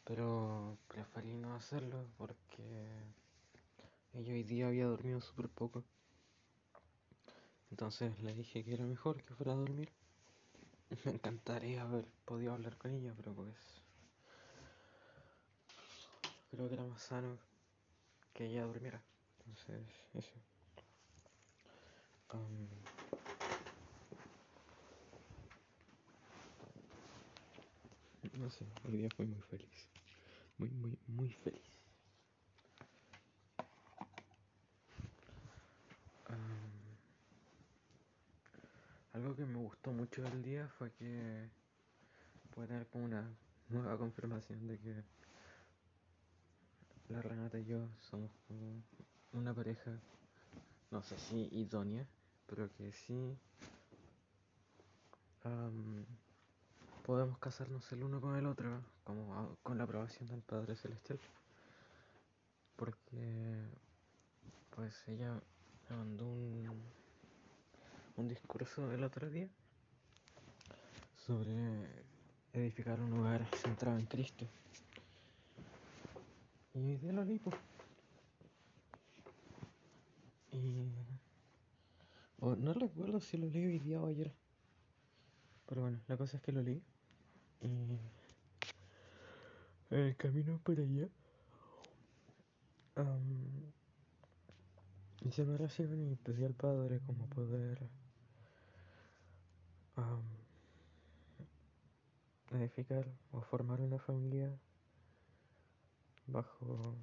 Pero 0.05 0.77
preferí 0.87 1.33
no 1.33 1.53
hacerlo 1.55 2.05
porque 2.17 2.63
ella 4.13 4.33
hoy 4.33 4.43
día 4.43 4.67
había 4.67 4.87
dormido 4.87 5.21
súper 5.21 5.49
poco. 5.49 5.83
Entonces 7.69 8.19
le 8.21 8.33
dije 8.33 8.63
que 8.63 8.73
era 8.73 8.85
mejor 8.85 9.23
que 9.23 9.33
fuera 9.33 9.53
a 9.53 9.55
dormir. 9.55 9.89
Me 11.05 11.11
encantaría 11.13 11.83
haber 11.83 12.05
podido 12.25 12.53
hablar 12.53 12.77
con 12.77 12.91
ella, 12.91 13.13
pero 13.15 13.33
pues 13.33 13.55
creo 16.49 16.67
que 16.67 16.73
era 16.73 16.83
más 16.83 17.01
sano 17.01 17.50
que 18.33 18.45
ella 18.45 18.63
durmiera. 18.63 19.01
Entonces, 19.39 19.81
eso. 20.13 20.33
No 28.33 28.49
sé, 28.49 28.65
hoy 28.85 28.97
día 28.97 29.09
fui 29.15 29.25
muy 29.25 29.41
feliz. 29.41 29.87
Muy, 30.57 30.69
muy, 30.69 30.97
muy 31.07 31.29
feliz. 31.29 31.61
Algo 39.13 39.35
que 39.35 39.45
me 39.45 39.57
gustó 39.57 39.91
mucho 39.91 40.23
del 40.23 40.41
día 40.41 40.67
fue 40.79 40.91
que 40.93 41.49
pude 42.55 42.67
tener 42.67 42.87
como 42.87 43.05
una 43.05 43.29
nueva 43.69 43.97
confirmación 43.97 44.67
de 44.67 44.79
que 44.79 45.03
la 47.11 47.21
Renata 47.21 47.59
y 47.59 47.65
yo 47.65 47.87
somos 47.99 48.31
como 48.47 48.81
una 49.33 49.53
pareja, 49.53 49.91
no 50.91 51.01
sé 51.03 51.17
si 51.17 51.47
idónea, 51.51 52.05
pero 52.47 52.69
que 52.73 52.91
sí 52.91 53.37
podemos 57.03 57.37
casarnos 57.39 57.91
el 57.91 58.03
uno 58.03 58.21
con 58.21 58.35
el 58.35 58.45
otro, 58.45 58.81
como 59.03 59.33
a- 59.35 59.55
con 59.63 59.77
la 59.77 59.83
aprobación 59.83 60.29
del 60.29 60.41
Padre 60.41 60.75
Celestial. 60.75 61.19
Porque 62.77 63.57
pues 64.75 64.95
ella 65.07 65.33
me 65.89 65.95
mandó 65.97 66.25
un, 66.25 66.81
un 68.17 68.27
discurso 68.27 68.91
el 68.91 69.03
otro 69.03 69.29
día 69.29 69.49
sobre 71.25 71.85
edificar 72.53 72.99
un 73.01 73.19
hogar 73.19 73.45
centrado 73.55 73.97
en 73.99 74.05
Cristo. 74.05 74.45
Y 76.73 76.79
hoy 76.79 76.97
día 76.97 77.11
lo 77.11 77.25
leí, 77.25 77.39
po. 77.39 77.51
Y... 80.51 80.87
o 82.39 82.55
no 82.55 82.73
recuerdo 82.73 83.19
si 83.19 83.37
lo 83.37 83.47
leí 83.47 83.65
hoy 83.65 83.79
día 83.79 84.01
o 84.01 84.07
ayer. 84.07 84.31
Pero 85.67 85.81
bueno, 85.81 85.99
la 86.07 86.17
cosa 86.17 86.37
es 86.37 86.43
que 86.43 86.51
lo 86.51 86.61
leí. 86.61 86.81
Y... 87.61 87.97
El 89.89 90.15
camino 90.15 90.59
para 90.63 90.81
allá... 90.81 91.09
am, 92.95 93.71
hice 95.21 95.43
una 95.43 95.55
oración 95.55 96.11
y 96.11 96.15
pedí 96.15 96.45
al 96.45 96.53
Padre 96.53 96.99
como 97.05 97.27
poder... 97.27 97.79
edificar 102.51 103.07
o 103.31 103.41
formar 103.41 103.81
una 103.81 103.97
familia 103.97 104.51
bajo 106.31 106.95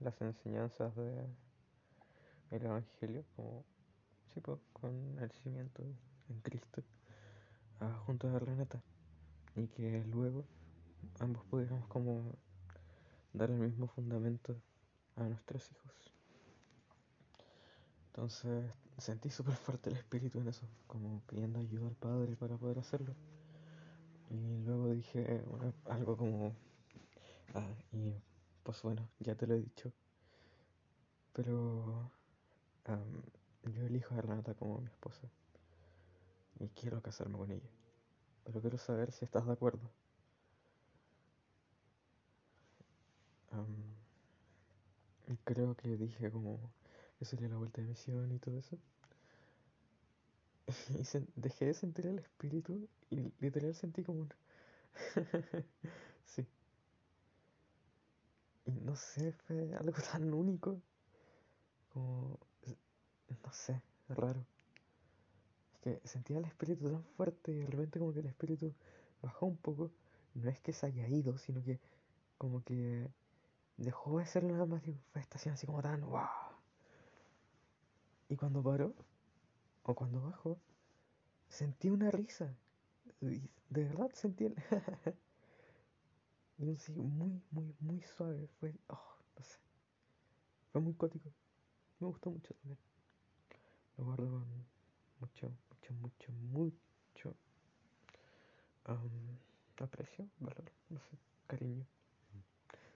las 0.00 0.20
enseñanzas 0.20 0.94
de 0.96 1.26
el 2.50 2.64
Evangelio, 2.64 3.24
como 3.34 3.64
sí, 4.32 4.40
po, 4.40 4.60
con 4.72 5.18
el 5.18 5.30
cimiento 5.32 5.82
en 6.28 6.40
Cristo, 6.42 6.82
ah, 7.80 8.02
junto 8.06 8.28
a 8.28 8.38
Renata, 8.38 8.82
y 9.56 9.66
que 9.68 10.04
luego 10.04 10.44
ambos 11.20 11.44
pudiéramos 11.46 11.86
como 11.88 12.36
dar 13.32 13.50
el 13.50 13.58
mismo 13.58 13.88
fundamento 13.88 14.56
a 15.16 15.24
nuestros 15.24 15.70
hijos. 15.72 16.12
Entonces 18.08 18.72
sentí 18.98 19.30
súper 19.30 19.54
fuerte 19.54 19.90
el 19.90 19.96
espíritu 19.96 20.40
en 20.40 20.48
eso, 20.48 20.66
como 20.86 21.20
pidiendo 21.26 21.58
ayuda 21.58 21.88
al 21.88 21.96
Padre 21.96 22.36
para 22.36 22.56
poder 22.56 22.78
hacerlo. 22.78 23.14
Y 24.30 24.64
luego 24.64 24.90
dije 24.90 25.42
algo 25.84 26.16
como, 26.16 26.52
ah, 27.54 27.68
y 27.92 28.14
pues 28.66 28.82
bueno, 28.82 29.08
ya 29.20 29.34
te 29.34 29.46
lo 29.46 29.54
he 29.54 29.60
dicho, 29.62 29.94
pero 31.32 32.10
yo 33.74 33.82
elijo 33.86 34.14
a 34.14 34.22
Renata 34.22 34.54
como 34.54 34.78
mi 34.80 34.86
esposa 34.88 35.28
y 36.58 36.68
quiero 36.70 37.00
casarme 37.00 37.38
con 37.38 37.50
ella, 37.52 37.70
pero 38.44 38.60
quiero 38.60 38.78
saber 38.78 39.12
si 39.12 39.24
estás 39.24 39.46
de 39.46 39.52
acuerdo. 39.52 39.90
Creo 45.44 45.76
que 45.76 45.96
dije 45.96 46.32
como 46.32 46.58
que 47.18 47.24
sería 47.24 47.48
la 47.48 47.56
vuelta 47.58 47.80
de 47.80 47.86
misión 47.86 48.32
y 48.32 48.38
todo 48.40 48.58
eso. 48.58 48.76
Y 51.00 51.04
sen- 51.04 51.28
dejé 51.36 51.66
de 51.66 51.74
sentir 51.74 52.06
el 52.06 52.18
espíritu 52.18 52.88
y 53.10 53.32
literal 53.40 53.74
sentí 53.74 54.02
como 54.04 54.20
un... 54.20 54.32
sí. 56.26 56.46
Y 58.66 58.72
no 58.80 58.96
sé, 58.96 59.32
fue 59.32 59.74
algo 59.74 59.96
tan 60.12 60.32
único. 60.34 60.80
Como... 61.92 62.38
No 63.44 63.52
sé, 63.52 63.80
raro. 64.08 64.44
Es 65.72 65.78
que 65.80 66.00
sentía 66.08 66.38
el 66.38 66.44
espíritu 66.44 66.90
tan 66.90 67.04
fuerte 67.16 67.52
y 67.52 67.58
de 67.60 67.66
repente 67.66 67.98
como 67.98 68.12
que 68.12 68.20
el 68.20 68.26
espíritu 68.26 68.74
bajó 69.22 69.46
un 69.46 69.56
poco. 69.56 69.90
No 70.34 70.50
es 70.50 70.60
que 70.60 70.72
se 70.72 70.86
haya 70.86 71.08
ido, 71.08 71.38
sino 71.38 71.62
que 71.62 71.80
como 72.38 72.62
que 72.62 73.08
dejó 73.76 74.18
de 74.18 74.26
ser 74.26 74.44
una 74.44 74.64
manifestación 74.66 75.54
así 75.54 75.66
como 75.66 75.80
tan 75.80 76.00
wow. 76.02 76.26
Y 78.28 78.36
cuando 78.36 78.62
paró, 78.62 78.94
o 79.84 79.94
cuando 79.94 80.20
bajó, 80.20 80.58
sentí 81.48 81.88
una 81.88 82.10
risa. 82.10 82.52
de 83.20 83.40
verdad 83.70 84.10
sentí 84.12 84.46
el... 84.46 84.56
y 86.58 86.64
un 86.64 86.78
sí 86.78 86.92
muy, 86.92 87.42
muy, 87.50 87.74
muy 87.80 88.02
suave. 88.02 88.48
Fue, 88.60 88.74
oh, 88.88 89.16
no 89.36 89.44
sé. 89.44 89.58
Fue 90.72 90.80
muy 90.80 90.94
cótico. 90.94 91.30
Me 92.00 92.06
gustó 92.06 92.30
mucho 92.30 92.54
también. 92.54 92.78
Lo 93.96 94.04
guardo 94.04 94.30
con 94.30 94.46
mucho, 95.20 95.50
mucho, 95.70 95.92
mucho, 95.94 96.32
mucho 96.32 96.86
aprecio, 99.84 100.28
valor, 100.38 100.70
no 100.90 101.00
sé, 101.00 101.18
cariño. 101.46 101.86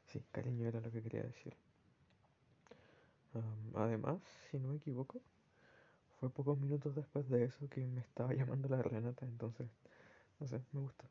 Sí, 0.07 0.23
cariño 0.33 0.67
era 0.67 0.81
lo 0.81 0.90
que 0.90 1.02
quería 1.02 1.23
decir. 1.23 1.57
además, 3.75 4.21
si 4.50 4.59
no 4.59 4.69
me 4.69 4.76
equivoco, 4.76 5.21
fue 6.19 6.31
pocos 6.31 6.59
minutos 6.59 6.95
después 6.95 7.29
de 7.29 7.45
eso 7.45 7.69
que 7.69 7.87
me 7.87 8.00
estaba 8.00 8.35
llamando 8.35 8.69
la 8.69 8.83
Renata, 8.83 9.26
entonces, 9.26 9.69
no 10.38 10.47
sé, 10.47 10.61
me 10.73 10.81
gusta. 10.81 11.09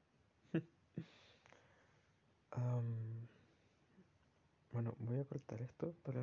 bueno, 4.72 4.96
voy 5.00 5.20
a 5.20 5.26
cortar 5.26 5.69
para 5.88 6.22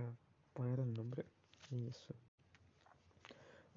poner 0.52 0.80
el 0.80 0.92
nombre 0.92 1.24
y 1.70 1.86
eso. 1.88 2.14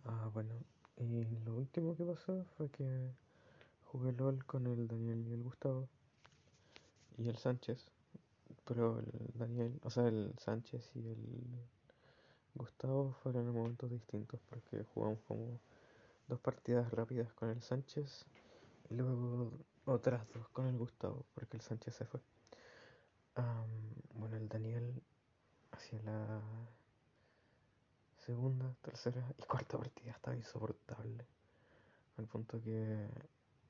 Ah, 0.05 0.29
bueno, 0.33 0.53
y 0.97 1.25
lo 1.45 1.55
último 1.55 1.95
que 1.95 2.03
pasó 2.03 2.45
fue 2.57 2.69
que 2.69 3.11
jugué 3.85 4.11
LOL 4.11 4.45
con 4.45 4.67
el 4.67 4.87
Daniel 4.87 5.25
y 5.27 5.33
el 5.33 5.43
Gustavo 5.43 5.87
y 7.17 7.29
el 7.29 7.37
Sánchez. 7.37 7.85
Pero 8.65 8.99
el 8.99 9.31
Daniel, 9.35 9.79
o 9.83 9.89
sea, 9.89 10.07
el 10.07 10.33
Sánchez 10.37 10.91
y 10.95 11.07
el 11.07 11.25
Gustavo 12.55 13.15
fueron 13.23 13.47
en 13.47 13.53
momentos 13.53 13.89
distintos 13.89 14.39
porque 14.49 14.83
jugamos 14.93 15.19
como 15.27 15.59
dos 16.27 16.39
partidas 16.39 16.91
rápidas 16.91 17.31
con 17.33 17.49
el 17.49 17.61
Sánchez 17.61 18.25
y 18.89 18.95
luego 18.95 19.51
otras 19.85 20.27
dos 20.33 20.47
con 20.49 20.67
el 20.67 20.77
Gustavo 20.77 21.25
porque 21.33 21.57
el 21.57 21.61
Sánchez 21.61 21.95
se 21.95 22.05
fue. 22.05 22.19
bueno, 24.15 24.35
el 24.35 24.49
Daniel 24.49 25.01
hacia 25.79 26.01
la 26.01 26.41
segunda, 28.17 28.75
tercera 28.81 29.23
y 29.37 29.43
cuarta 29.43 29.77
partida 29.77 30.11
estaba 30.11 30.35
insoportable. 30.35 31.25
Al 32.17 32.25
punto 32.25 32.61
que 32.61 33.07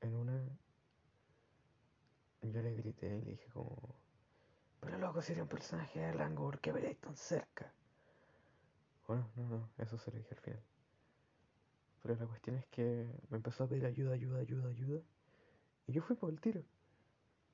en 0.00 0.14
una 0.14 0.42
yo 2.42 2.62
le 2.62 2.74
grité 2.74 3.06
y 3.06 3.22
le 3.22 3.30
dije 3.32 3.46
como, 3.52 3.76
pero 4.80 4.98
loco, 4.98 5.22
si 5.22 5.32
eres 5.32 5.42
un 5.42 5.48
personaje 5.48 6.00
de 6.00 6.12
rango, 6.12 6.44
¿por 6.44 6.58
qué 6.58 6.72
veréis 6.72 6.98
tan 6.98 7.14
cerca? 7.14 7.72
Bueno, 9.06 9.30
no, 9.36 9.48
no, 9.48 9.70
eso 9.78 9.96
se 9.96 10.10
lo 10.10 10.16
dije 10.18 10.34
al 10.34 10.40
final. 10.40 10.62
Pero 12.02 12.16
la 12.16 12.26
cuestión 12.26 12.56
es 12.56 12.66
que 12.66 13.06
me 13.28 13.36
empezó 13.36 13.64
a 13.64 13.68
pedir 13.68 13.84
ayuda, 13.86 14.14
ayuda, 14.14 14.40
ayuda, 14.40 14.68
ayuda. 14.68 15.00
Y 15.86 15.92
yo 15.92 16.02
fui 16.02 16.16
por 16.16 16.30
el 16.30 16.40
tiro. 16.40 16.64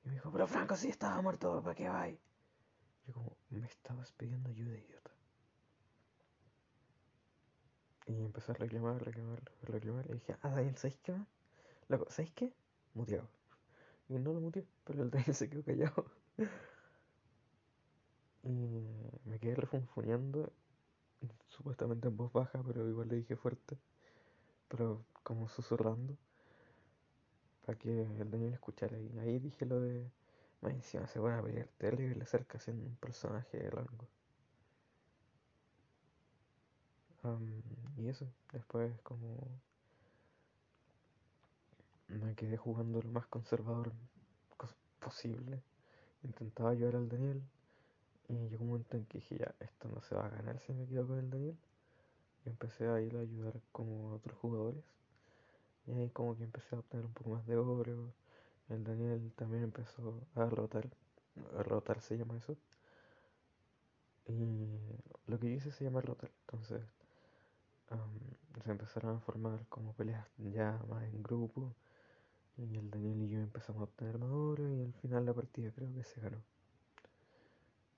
Y 0.03 0.07
me 0.07 0.13
dijo, 0.15 0.31
pero 0.31 0.47
Franco, 0.47 0.75
si 0.75 0.87
estaba 0.89 1.21
muerto, 1.21 1.61
¿para 1.61 1.75
qué 1.75 1.89
vais? 1.89 2.17
Como, 3.13 3.37
me 3.49 3.67
estabas 3.67 4.11
pidiendo 4.11 4.49
ayuda, 4.49 4.77
idiota. 4.77 5.11
Y 8.07 8.23
empecé 8.23 8.51
a 8.51 8.55
reclamar, 8.55 9.03
reclamar, 9.03 9.41
reclamar. 9.63 10.05
Y 10.09 10.13
dije, 10.13 10.35
ah, 10.41 10.49
Daniel, 10.49 10.77
¿sabéis 10.77 10.99
qué 11.03 11.11
más? 11.11 11.27
Loco, 11.89 12.05
¿sabéis 12.09 12.33
qué? 12.33 12.53
Muteado. 12.93 13.27
Y 14.09 14.17
no 14.19 14.33
lo 14.33 14.39
muteé, 14.39 14.65
pero 14.85 15.03
el 15.03 15.11
Daniel 15.11 15.35
se 15.35 15.49
quedó 15.49 15.63
callado. 15.63 16.05
y 18.43 18.49
me 19.25 19.39
quedé 19.39 19.55
refunfuneando, 19.55 20.51
supuestamente 21.47 22.07
en 22.07 22.17
voz 22.17 22.31
baja, 22.31 22.63
pero 22.65 22.87
igual 22.87 23.09
le 23.09 23.17
dije 23.17 23.35
fuerte, 23.35 23.77
pero 24.67 25.03
como 25.23 25.49
susurrando, 25.49 26.17
para 27.65 27.77
que 27.77 28.03
el 28.03 28.31
Daniel 28.31 28.53
escuchara. 28.53 28.97
Y 28.99 29.17
ahí 29.19 29.39
dije 29.39 29.65
lo 29.65 29.81
de, 29.81 30.09
más 30.61 30.73
encima 30.73 31.07
se 31.07 31.19
van 31.19 31.39
a 31.39 31.43
pelear 31.43 31.67
tele 31.77 32.03
y 32.03 32.13
le 32.13 32.23
acerca 32.23 32.59
siendo 32.59 32.85
un 32.85 32.95
personaje 32.97 33.69
rango. 33.69 34.07
y 37.97 38.07
eso, 38.07 38.25
después 38.53 38.97
como 39.01 39.37
me 42.07 42.35
quedé 42.35 42.55
jugando 42.55 43.01
lo 43.01 43.09
más 43.09 43.27
conservador 43.27 43.91
posible. 44.99 45.61
Intentaba 46.23 46.71
ayudar 46.71 46.95
al 46.95 47.09
Daniel 47.09 47.41
y 48.27 48.33
llegó 48.49 48.63
un 48.63 48.71
momento 48.71 48.97
en 48.97 49.05
que 49.05 49.19
dije 49.19 49.37
ya, 49.37 49.55
esto 49.59 49.87
no 49.87 50.01
se 50.01 50.15
va 50.15 50.25
a 50.25 50.29
ganar 50.29 50.59
si 50.59 50.73
me 50.73 50.85
quedo 50.85 51.07
con 51.07 51.19
el 51.19 51.29
Daniel. 51.29 51.57
Y 52.45 52.49
empecé 52.49 52.87
a 52.87 52.99
ir 53.01 53.15
a 53.15 53.21
ayudar 53.21 53.53
como 53.71 54.09
a 54.11 54.15
otros 54.15 54.37
jugadores. 54.39 54.83
Y 55.85 55.91
ahí 55.91 56.09
como 56.09 56.35
que 56.37 56.43
empecé 56.43 56.75
a 56.75 56.79
obtener 56.79 57.05
un 57.05 57.13
poco 57.13 57.31
más 57.31 57.45
de 57.45 57.55
oro. 57.57 58.11
El 58.69 58.83
Daniel 58.83 59.31
también 59.35 59.63
empezó 59.63 60.21
a 60.35 60.45
rotar. 60.45 60.87
A 61.57 61.63
rotar 61.63 62.01
se 62.01 62.17
llama 62.17 62.37
eso. 62.37 62.57
Y 64.27 64.79
lo 65.27 65.39
que 65.39 65.49
yo 65.49 65.55
hice 65.55 65.71
se 65.71 65.85
llama 65.85 66.01
rotar. 66.01 66.31
Entonces 66.41 66.83
se 68.63 68.71
empezaron 68.71 69.15
a 69.15 69.19
formar 69.19 69.65
como 69.69 69.93
peleas 69.93 70.27
ya 70.37 70.79
más 70.89 71.03
en 71.03 71.23
grupo. 71.23 71.73
Y 72.57 72.75
el 72.77 72.89
Daniel 72.89 73.21
y 73.21 73.29
yo 73.29 73.39
empezamos 73.39 73.81
a 73.81 73.83
obtener 73.85 74.17
oro 74.21 74.67
y 74.73 74.81
al 74.81 74.93
final 74.93 75.25
la 75.25 75.33
partida 75.33 75.71
creo 75.71 75.93
que 75.93 76.03
se 76.03 76.19
ganó. 76.19 76.41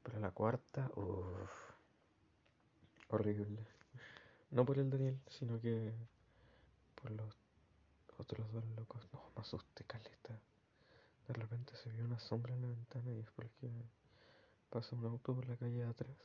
Pero 0.04 0.20
la 0.20 0.32
cuarta, 0.32 0.92
uff, 0.96 1.52
horrible. 3.10 3.66
No 4.52 4.66
por 4.66 4.78
el 4.80 4.90
Daniel, 4.90 5.20
sino 5.28 5.60
que 5.62 5.94
por 6.96 7.12
los 7.12 7.38
otros 8.18 8.52
dos 8.52 8.66
locos. 8.76 9.08
No, 9.14 9.22
me 9.36 9.42
asusté, 9.42 9.84
caleta. 9.86 10.40
De 11.30 11.36
repente 11.36 11.76
se 11.76 11.92
vio 11.92 12.06
una 12.06 12.18
sombra 12.18 12.56
en 12.56 12.64
la 12.64 12.68
ventana 12.70 13.14
y 13.14 13.20
es 13.20 13.30
porque 13.36 13.70
pasó 14.72 14.96
un 14.96 15.06
auto 15.06 15.36
por 15.36 15.48
la 15.48 15.56
calle 15.58 15.84
de 15.84 15.88
atrás 15.88 16.18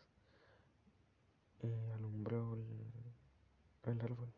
y 1.63 1.91
alumbró 1.93 2.55
el, 2.55 3.93
el 3.93 4.01
árbol. 4.01 4.33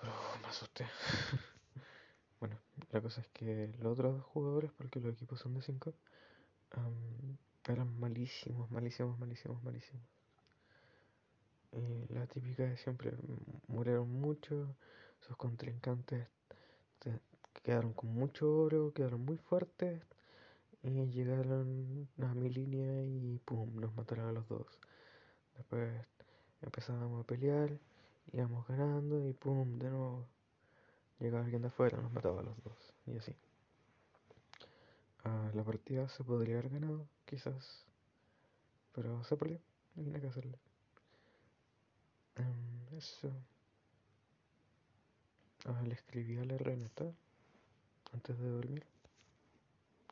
Pero 0.00 0.12
me 0.42 0.48
asusté. 0.48 0.86
bueno, 2.40 2.58
la 2.90 3.00
cosa 3.00 3.20
es 3.20 3.28
que 3.28 3.72
los 3.78 3.92
otros 3.92 4.16
dos 4.16 4.24
jugadores, 4.24 4.72
porque 4.76 4.98
los 4.98 5.12
equipos 5.12 5.38
son 5.38 5.54
de 5.54 5.62
5, 5.62 5.94
eran 7.64 8.00
malísimos, 8.00 8.68
malísimos, 8.72 9.16
malísimos, 9.20 9.62
malísimos. 9.62 10.02
Y 11.70 12.12
la 12.12 12.26
típica 12.26 12.64
de 12.64 12.76
siempre, 12.76 13.12
murieron 13.68 14.10
mucho, 14.10 14.74
sus 15.20 15.36
contrincantes 15.36 16.26
quedaron 17.68 17.92
con 17.92 18.14
mucho 18.14 18.50
oro, 18.50 18.94
quedaron 18.94 19.26
muy 19.26 19.36
fuertes 19.36 20.00
y 20.82 20.88
llegaron 20.88 22.08
a 22.18 22.32
mi 22.32 22.48
línea 22.48 23.04
y 23.04 23.38
pum, 23.44 23.78
nos 23.78 23.94
mataron 23.94 24.26
a 24.26 24.32
los 24.32 24.48
dos. 24.48 24.66
Después 25.54 25.92
empezábamos 26.62 27.22
a 27.22 27.26
pelear, 27.26 27.78
íbamos 28.32 28.66
ganando 28.68 29.28
y 29.28 29.34
pum, 29.34 29.78
de 29.78 29.90
nuevo 29.90 30.26
llegaba 31.20 31.44
alguien 31.44 31.60
de 31.60 31.68
afuera, 31.68 32.00
nos 32.00 32.10
mataba 32.10 32.40
a 32.40 32.42
los 32.42 32.56
dos 32.64 32.94
y 33.04 33.18
así. 33.18 33.36
Ah, 35.24 35.50
la 35.52 35.62
partida 35.62 36.08
se 36.08 36.24
podría 36.24 36.60
haber 36.60 36.70
ganado, 36.70 37.06
quizás, 37.26 37.84
pero 38.94 39.22
se 39.24 39.36
perdió, 39.36 39.60
no 39.94 40.14
hay 40.14 40.22
que 40.22 40.28
hacerle. 40.28 40.58
Em, 42.36 42.96
eso. 42.96 43.30
Ah, 45.66 45.82
le 45.82 45.92
escribí 45.92 46.38
a 46.38 46.46
la 46.46 46.56
Renata 46.56 47.12
antes 48.12 48.38
de 48.38 48.48
dormir. 48.48 48.84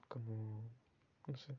Como, 0.09 0.63
no 1.27 1.37
sé. 1.37 1.57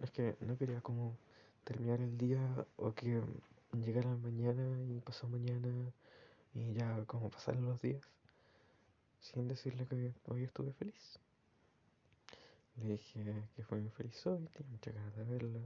Es 0.00 0.10
que 0.10 0.36
no 0.40 0.56
quería 0.56 0.80
como 0.80 1.16
terminar 1.64 2.00
el 2.00 2.16
día 2.16 2.66
o 2.76 2.94
que 2.94 3.20
llegara 3.72 4.08
mañana 4.16 4.80
y 4.82 5.00
pasó 5.00 5.28
mañana 5.28 5.92
y 6.54 6.72
ya 6.72 7.04
como 7.06 7.30
pasaron 7.30 7.66
los 7.66 7.82
días 7.82 8.00
sin 9.20 9.48
decirle 9.48 9.86
que 9.86 10.14
hoy 10.26 10.44
estuve 10.44 10.72
feliz. 10.72 11.18
Le 12.76 12.92
dije 12.92 13.48
que 13.56 13.64
fue 13.64 13.78
muy 13.78 13.90
feliz 13.90 14.26
hoy, 14.26 14.46
tenía 14.48 14.70
muchas 14.70 14.94
ganas 14.94 15.16
de 15.16 15.24
verla, 15.24 15.60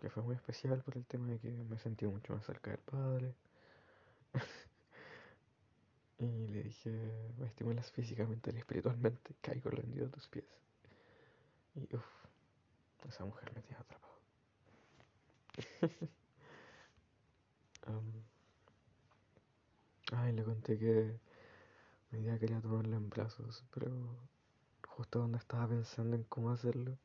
que 0.00 0.08
fue 0.08 0.22
muy 0.22 0.36
especial 0.36 0.80
por 0.82 0.96
el 0.96 1.04
tema 1.06 1.28
de 1.28 1.38
que 1.38 1.50
me 1.50 1.78
sentí 1.78 2.06
mucho 2.06 2.32
más 2.32 2.44
cerca 2.44 2.70
del 2.70 2.80
padre. 2.80 3.34
y 6.18 6.48
le 6.48 6.62
dije, 6.62 6.90
me 7.38 7.46
estimulas 7.46 7.90
físicamente 7.90 8.52
y 8.54 8.58
espiritualmente, 8.58 9.34
caigo 9.40 9.70
rendido 9.70 10.06
a 10.06 10.10
tus 10.10 10.28
pies. 10.28 10.44
Y 11.74 11.94
uff, 11.94 12.06
esa 13.08 13.24
mujer 13.24 13.52
me 13.54 13.62
tiene 13.62 13.78
atrapado. 13.78 14.14
ay, 20.12 20.32
le 20.32 20.44
conté 20.44 20.78
que 20.78 21.18
mi 22.10 22.20
día 22.20 22.38
quería 22.38 22.60
tomarla 22.60 22.96
en 22.96 23.10
brazos, 23.10 23.64
pero 23.72 23.88
justo 24.88 25.18
cuando 25.20 25.38
estaba 25.38 25.68
pensando 25.68 26.16
en 26.16 26.22
cómo 26.24 26.50
hacerlo, 26.50 26.96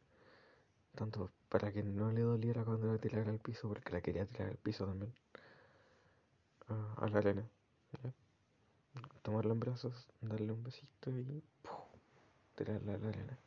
tanto 0.95 1.31
para 1.49 1.71
que 1.71 1.83
no 1.83 2.11
le 2.11 2.21
doliera 2.21 2.63
cuando 2.63 2.87
la 2.91 2.97
tirara 2.99 3.31
al 3.31 3.39
piso, 3.39 3.67
porque 3.67 3.91
la 3.91 4.01
quería 4.01 4.25
tirar 4.25 4.49
al 4.49 4.57
piso 4.57 4.85
también, 4.85 5.13
a, 6.67 7.07
la 7.09 7.17
arena. 7.17 7.49
Tomarla 9.29 9.53
en 9.53 9.59
brazos, 9.59 10.07
darle 10.21 10.51
un 10.51 10.63
besito 10.63 11.11
y 11.11 11.43
tirarla 12.55 12.95
a 12.95 12.97
la 12.97 13.09
arena. 13.09 13.37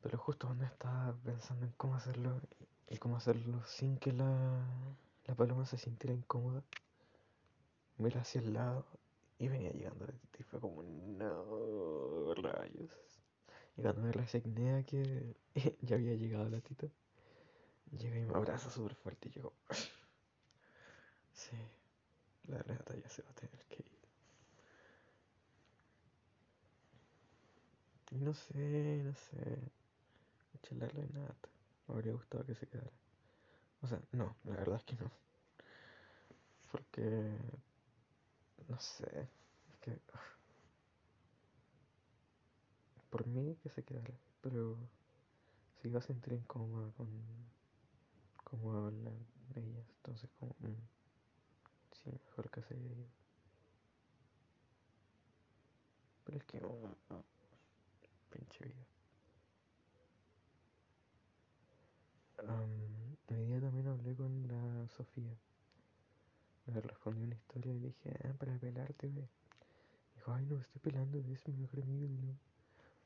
Pero 0.00 0.16
justo 0.16 0.46
cuando 0.46 0.64
estaba 0.64 1.14
pensando 1.22 1.66
en 1.66 1.72
cómo 1.72 1.96
hacerlo 1.96 2.40
y 2.88 2.96
cómo 2.96 3.18
hacerlo 3.18 3.62
sin 3.66 3.98
que 3.98 4.14
la, 4.14 4.66
la 5.26 5.34
paloma 5.34 5.66
se 5.66 5.76
sintiera 5.76 6.14
incómoda, 6.16 6.62
miré 7.98 8.20
hacia 8.20 8.40
el 8.40 8.54
lado 8.54 8.86
y 9.38 9.48
venía 9.48 9.70
llegando 9.70 10.06
la 10.06 10.12
tita 10.14 10.38
y 10.40 10.42
fue 10.44 10.58
como, 10.58 10.82
no, 10.82 12.32
rayos. 12.36 12.90
Y 13.76 13.82
cuando 13.82 14.00
me 14.00 14.12
resigné 14.12 14.78
a 14.78 14.82
que 14.82 15.36
ya 15.82 15.96
había 15.96 16.14
llegado 16.14 16.48
la 16.48 16.62
tita, 16.62 16.86
llega 17.98 18.18
y 18.18 18.24
me 18.24 18.34
abraza 18.34 18.70
súper 18.70 18.94
fuerte 18.94 19.28
y 19.28 19.32
llegó. 19.32 19.52
sí, 21.34 21.54
la 22.48 22.62
rata 22.62 22.94
ya 22.96 23.08
se 23.08 23.22
va 23.22 23.30
a 23.30 23.34
tener 23.34 23.64
que 23.66 23.82
ir. 23.82 23.96
Y 28.12 28.16
no 28.18 28.32
sé, 28.34 29.02
no 29.04 29.14
sé. 29.14 29.58
Echarle 30.54 30.88
Renata. 30.88 31.48
Me 31.86 31.94
habría 31.94 32.12
gustado 32.12 32.44
que 32.46 32.54
se 32.54 32.66
quedara. 32.66 32.90
O 33.82 33.86
sea, 33.86 34.00
no, 34.12 34.36
la 34.44 34.56
verdad 34.56 34.76
es 34.76 34.84
que 34.84 34.96
no. 34.96 35.10
Porque. 36.70 37.36
No 38.68 38.78
sé. 38.80 39.28
Es 39.70 39.76
que. 39.80 39.98
Por 43.10 43.26
mí 43.26 43.56
que 43.62 43.68
se 43.70 43.82
quedara. 43.84 44.14
Pero. 44.40 44.76
Si 45.80 45.88
iba 45.88 45.98
a 45.98 46.02
sentir 46.02 46.32
incómoda 46.32 46.90
con. 46.96 47.08
Cómo 48.44 48.72
hablan 48.72 49.26
ellas. 49.56 49.86
Entonces, 49.96 50.30
como. 50.38 50.54
Mm, 50.60 50.95
mejor 52.12 52.50
que 52.50 52.62
se. 52.62 52.76
Pero 56.24 56.38
es 56.38 56.44
que. 56.44 56.60
Oh, 56.64 57.24
pinche 58.30 58.64
vida. 58.64 58.86
hoy 63.28 63.44
día 63.46 63.60
también 63.60 63.88
hablé 63.88 64.14
con 64.14 64.46
la 64.46 64.88
Sofía. 64.88 65.34
Me 66.66 66.80
respondió 66.80 67.24
una 67.24 67.34
historia 67.34 67.72
y 67.72 67.78
le 67.78 67.86
dije, 67.88 68.18
ah, 68.24 68.34
para 68.38 68.58
pelarte, 68.58 69.08
ve. 69.08 69.28
Dijo, 70.14 70.32
ay, 70.32 70.46
no, 70.46 70.60
estoy 70.60 70.80
pelando, 70.80 71.18
es 71.18 71.46
mi 71.48 71.54
mejor 71.54 71.82
amigo, 71.82 72.06
de 72.06 72.34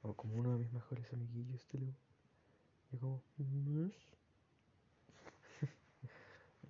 O 0.03 0.15
como 0.15 0.35
uno 0.35 0.53
de 0.53 0.59
mis 0.59 0.73
mejores 0.73 1.13
amiguillos, 1.13 1.67
te 1.67 1.79
lo. 1.79 1.87
Y 2.93 2.97
como, 2.97 3.23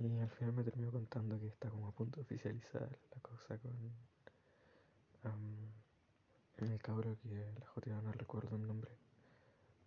y 0.01 0.19
al 0.21 0.31
final 0.31 0.55
me 0.55 0.65
terminó 0.65 0.91
contando 0.91 1.39
que 1.39 1.49
está 1.49 1.69
como 1.69 1.89
a 1.89 1.93
punto 1.93 2.17
de 2.17 2.23
oficializar 2.23 2.89
la 3.15 3.21
cosa 3.21 3.59
con 3.59 3.93
el 6.59 6.81
cabro 6.81 7.17
que 7.23 7.53
la 7.59 7.67
joteaba, 7.67 8.01
no 8.01 8.13
recuerdo 8.13 8.57
el 8.57 8.67
nombre. 8.67 8.91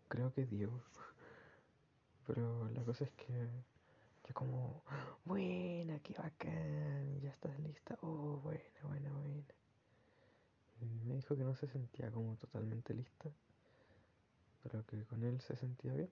Creo 0.07 0.31
que 0.33 0.45
Diego. 0.45 0.83
Pero 2.27 2.69
la 2.69 2.83
cosa 2.83 3.05
es 3.05 3.11
que 3.11 3.49
yo 4.27 4.33
como, 4.33 4.83
buena, 5.25 5.99
qué 5.99 6.13
bacán, 6.13 7.19
ya 7.19 7.31
estás 7.31 7.59
lista, 7.59 7.97
oh, 8.01 8.37
buena, 8.37 8.63
buena, 8.83 9.11
buena. 9.11 9.43
Y 10.79 11.05
me 11.05 11.15
dijo 11.15 11.35
que 11.35 11.43
no 11.43 11.55
se 11.55 11.67
sentía 11.67 12.11
como 12.11 12.35
totalmente 12.35 12.93
lista, 12.93 13.29
pero 14.61 14.85
que 14.85 15.03
con 15.05 15.23
él 15.23 15.41
se 15.41 15.55
sentía 15.55 15.93
bien. 15.93 16.11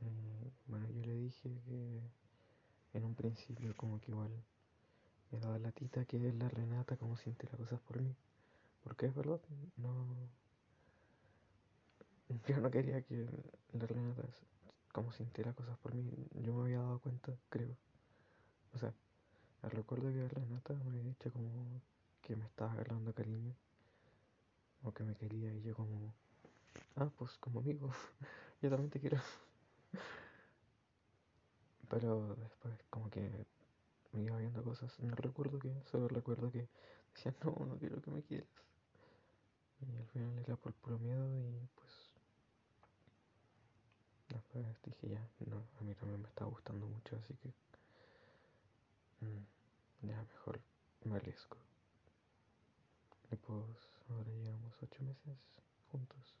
Y 0.00 0.70
bueno, 0.70 0.88
yo 0.90 1.02
le 1.02 1.14
dije 1.14 1.60
que 1.64 2.02
en 2.96 3.04
un 3.04 3.14
principio 3.14 3.74
como 3.76 4.00
que 4.00 4.10
igual 4.10 4.30
me 5.30 5.38
daba 5.40 5.58
la 5.58 5.72
tita 5.72 6.04
que 6.04 6.28
es 6.28 6.34
la 6.34 6.48
Renata 6.48 6.96
como 6.96 7.16
sintiera 7.16 7.56
cosas 7.56 7.80
por 7.80 8.00
mí. 8.00 8.14
Porque 8.82 9.06
es 9.06 9.14
verdad, 9.14 9.40
no... 9.76 10.06
Yo 12.48 12.58
no 12.58 12.70
quería 12.70 13.02
que 13.02 13.26
la 13.72 13.86
Renata 13.86 14.22
como 14.92 15.12
sintiera 15.12 15.52
cosas 15.52 15.76
por 15.78 15.94
mí, 15.94 16.10
yo 16.42 16.54
me 16.54 16.62
había 16.62 16.78
dado 16.78 16.98
cuenta, 17.00 17.36
creo. 17.50 17.76
O 18.72 18.78
sea, 18.78 18.94
el 19.62 19.70
recuerdo 19.70 20.10
que 20.10 20.26
Renata 20.26 20.72
me 20.72 20.88
había 20.88 21.02
dicho 21.02 21.30
como 21.30 21.82
que 22.22 22.34
me 22.34 22.46
estaba 22.46 22.72
agarrando 22.72 23.12
cariño. 23.12 23.54
O 24.84 24.92
que 24.92 25.04
me 25.04 25.14
quería 25.14 25.52
y 25.52 25.60
yo 25.62 25.74
como, 25.74 26.14
ah, 26.96 27.10
pues 27.18 27.36
como 27.38 27.60
amigo, 27.60 27.90
yo 28.62 28.70
también 28.70 28.88
te 28.90 29.00
quiero. 29.00 29.18
Pero 31.88 32.36
después 32.36 32.74
como 32.90 33.10
que 33.10 33.46
me 34.12 34.22
iba 34.24 34.36
viendo 34.38 34.62
cosas, 34.62 34.98
no 35.00 35.14
recuerdo 35.16 35.58
que, 35.58 35.72
solo 35.90 36.08
recuerdo 36.08 36.50
que 36.50 36.68
decía, 37.14 37.34
no, 37.44 37.66
no 37.66 37.78
quiero 37.78 38.00
que 38.02 38.10
me 38.10 38.22
quieras. 38.22 38.48
Y 39.80 39.96
al 39.96 40.06
final 40.08 40.38
era 40.38 40.56
por 40.56 40.72
puro 40.74 40.98
miedo 40.98 41.28
y 41.38 41.68
pues 41.74 42.16
Después 44.28 44.66
dije 44.82 45.08
ya, 45.08 45.28
no, 45.46 45.62
a 45.78 45.84
mí 45.84 45.94
también 45.94 46.20
me 46.20 46.28
está 46.28 46.44
gustando 46.44 46.86
mucho, 46.86 47.16
así 47.16 47.34
que 47.34 47.48
mm, 49.20 50.08
ya 50.08 50.22
mejor 50.22 50.60
me 51.04 51.16
arriesgo. 51.16 51.56
Y 53.30 53.36
pues 53.36 53.88
ahora 54.10 54.30
llevamos 54.32 54.74
ocho 54.82 55.02
meses 55.04 55.38
juntos. 55.90 56.34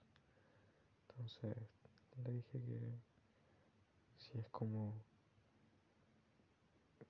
Entonces 1.08 1.56
le 2.24 2.32
dije 2.32 2.60
que 2.60 2.98
si 4.18 4.38
es 4.38 4.48
como 4.50 4.94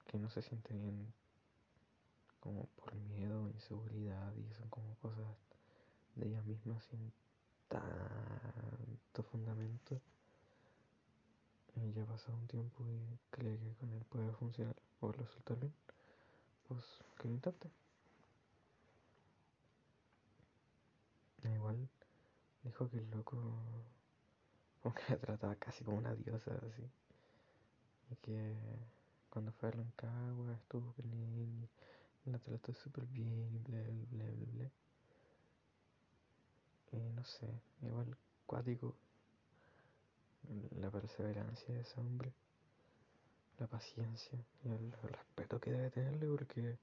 que 0.07 0.19
no 0.19 0.31
se 0.31 0.43
siente 0.43 0.75
bien 0.75 1.13
como 2.41 2.67
por 2.77 2.95
miedo, 2.95 3.49
inseguridad 3.51 4.33
y 4.37 4.55
son 4.55 4.69
como 4.69 4.95
cosas 4.97 5.27
de 6.15 6.29
ella 6.29 6.43
misma 6.43 6.81
sin 6.81 7.13
tanto 7.69 9.23
fundamento 9.31 10.01
y 11.77 11.93
ya 11.93 12.03
ha 12.03 12.07
pasado 12.07 12.37
un 12.39 12.47
tiempo 12.47 12.85
y 12.89 13.19
cree 13.31 13.59
que 13.59 13.75
con 13.75 13.93
él 13.93 14.05
puede 14.09 14.33
funcionar 14.33 14.75
o 15.01 15.13
resultar 15.13 15.59
bien, 15.59 15.75
pues 16.69 16.83
que 17.19 17.29
lo 17.29 17.35
intente. 17.35 17.71
Igual 21.45 21.89
dijo 22.65 22.89
que 22.91 22.99
el 22.99 23.11
loco 23.11 23.37
como 24.83 24.95
que 24.95 25.03
la 25.11 25.19
trataba 25.19 25.55
casi 25.57 25.85
como 25.85 25.99
una 25.99 26.15
diosa 26.15 26.53
así. 26.67 26.83
Y 28.11 28.17
que 28.17 28.55
cuando 29.37 29.53
fue 29.53 29.69
a 29.69 29.73
Rancagua 29.73 30.55
estuvo 30.55 30.95
con 30.95 31.13
él 31.13 31.69
y 32.25 32.31
la 32.31 32.39
trató 32.39 32.73
súper 32.73 33.05
bien 33.05 33.55
y 33.55 33.59
bla 33.59 33.83
bla 34.11 34.25
bla 34.33 34.47
bla. 34.55 34.71
Y 36.93 37.13
no 37.13 37.23
sé, 37.23 37.47
igual 37.83 38.17
cuático 38.47 38.97
la 40.81 40.91
perseverancia 40.91 41.75
de 41.75 41.83
ese 41.83 42.01
hombre, 42.01 42.33
la 43.59 43.67
paciencia 43.67 44.39
y 44.65 44.69
el, 44.71 44.91
respeto 45.03 45.61
que 45.61 45.71
debe 45.71 45.91
tenerle 45.91 46.29
porque 46.29 46.79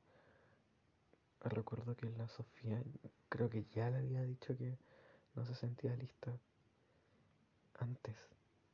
recuerdo 1.42 1.96
que 1.96 2.06
la 2.12 2.28
Sofía 2.28 2.84
creo 3.30 3.50
que 3.50 3.66
ya 3.74 3.90
le 3.90 3.98
había 3.98 4.22
dicho 4.22 4.56
que 4.56 4.78
no 5.34 5.44
se 5.44 5.56
sentía 5.56 5.96
lista 5.96 6.32
antes 7.80 8.16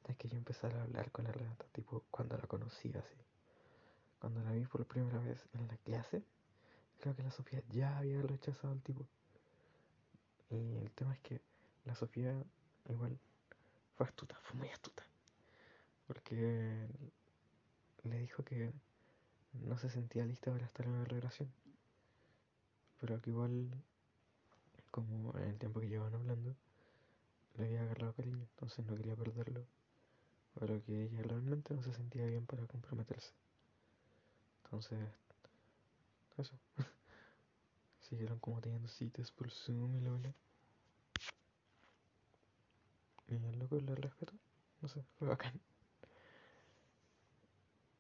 de 0.06 0.16
que 0.16 0.28
yo 0.28 0.38
empezara 0.38 0.82
a 0.82 0.84
hablar 0.84 1.14
con 1.14 1.24
la 1.24 1.32
Renata, 1.32 1.64
tipo 1.72 2.04
cuando 2.12 2.38
la 2.38 2.46
conocí 2.46 2.90
así. 2.90 3.20
Cuando 4.20 4.42
la 4.42 4.52
vi 4.52 4.66
por 4.66 4.86
primera 4.86 5.20
vez 5.20 5.48
en 5.54 5.68
la 5.68 5.78
clase, 5.78 6.22
creo 7.00 7.16
que 7.16 7.24
la 7.24 7.32
Sofía 7.32 7.64
ya 7.70 7.98
había 7.98 8.22
rechazado 8.22 8.74
al 8.74 8.82
tipo. 8.82 9.08
Y 10.50 10.76
el 10.76 10.92
tema 10.92 11.14
es 11.14 11.20
que 11.22 11.42
la 11.86 11.96
Sofía 11.96 12.36
igual 12.90 13.18
fue 13.96 14.06
astuta, 14.06 14.38
fue 14.44 14.58
muy 14.60 14.70
astuta. 14.70 15.04
Porque 16.08 16.88
le 18.04 18.20
dijo 18.20 18.44
que 18.44 18.74
no 19.54 19.78
se 19.78 19.90
sentía 19.90 20.26
lista 20.26 20.52
para 20.52 20.66
estar 20.66 20.86
en 20.86 21.00
la 21.00 21.06
relación. 21.06 21.50
Pero 23.00 23.22
que 23.22 23.30
igual, 23.30 23.70
como 24.92 25.38
en 25.38 25.46
el 25.46 25.58
tiempo 25.58 25.80
que 25.80 25.88
llevaban 25.88 26.16
hablando, 26.16 26.56
le 27.58 27.66
había 27.66 27.84
agarrado 27.84 28.14
cariño, 28.14 28.38
entonces 28.38 28.86
no 28.86 28.96
quería 28.96 29.16
perderlo. 29.16 29.64
Pero 30.60 30.84
que 30.84 31.06
ella 31.06 31.22
realmente 31.24 31.74
no 31.74 31.82
se 31.84 31.94
sentía 31.94 32.26
bien 32.26 32.46
para 32.46 32.66
comprometerse. 32.66 33.32
Entonces, 34.70 35.00
eso. 36.38 36.54
Siguieron 38.02 38.38
como 38.38 38.62
teniendo 38.62 38.88
citas 38.88 39.32
por 39.32 39.50
Zoom 39.50 39.96
y 39.96 40.02
lo 40.02 40.16
bla. 40.16 40.32
Y 43.28 43.34
el 43.34 43.60
loco 43.60 43.76
le 43.76 43.96
respeto 43.96 44.34
No 44.82 44.88
sé, 44.88 45.04
fue 45.18 45.28
bacán. 45.28 45.60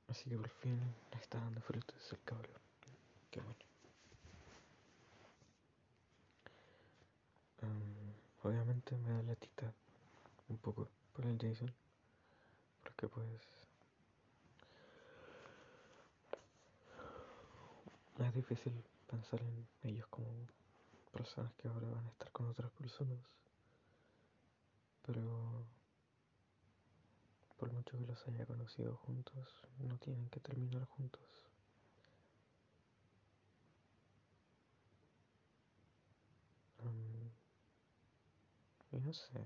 Así 0.09 0.29
que 0.29 0.37
por 0.37 0.49
fin 0.49 0.79
está 1.19 1.39
dando 1.39 1.59
frutos 1.61 2.13
el 2.13 2.19
cabrón. 2.23 2.61
Qué 3.31 3.41
bueno. 3.41 3.55
obviamente 8.43 8.95
me 8.97 9.11
da 9.11 9.23
latita 9.23 9.73
un 10.47 10.57
poco 10.57 10.87
por 11.13 11.25
el 11.25 11.37
Jason. 11.39 11.73
Porque 12.83 13.07
pues 13.07 13.27
es 18.27 18.33
difícil 18.33 18.73
pensar 19.09 19.41
en 19.41 19.67
ellos 19.83 20.07
como 20.07 20.27
personas 21.11 21.53
que 21.53 21.67
ahora 21.67 21.89
van 21.89 22.05
a 22.05 22.09
estar 22.09 22.31
con 22.31 22.47
otras 22.47 22.71
personas. 22.71 23.19
Pero 25.05 25.65
por 27.57 27.71
mucho 27.73 27.97
que 27.97 28.05
los 28.05 28.27
haya 28.27 28.45
conocido 28.45 28.95
juntos, 28.97 29.47
no 29.79 29.97
tienen 29.97 30.29
que 30.29 30.39
terminar 30.39 30.85
juntos. 30.85 31.21
Um, 36.83 37.29
y 38.91 38.99
no 39.01 39.13
sé. 39.13 39.43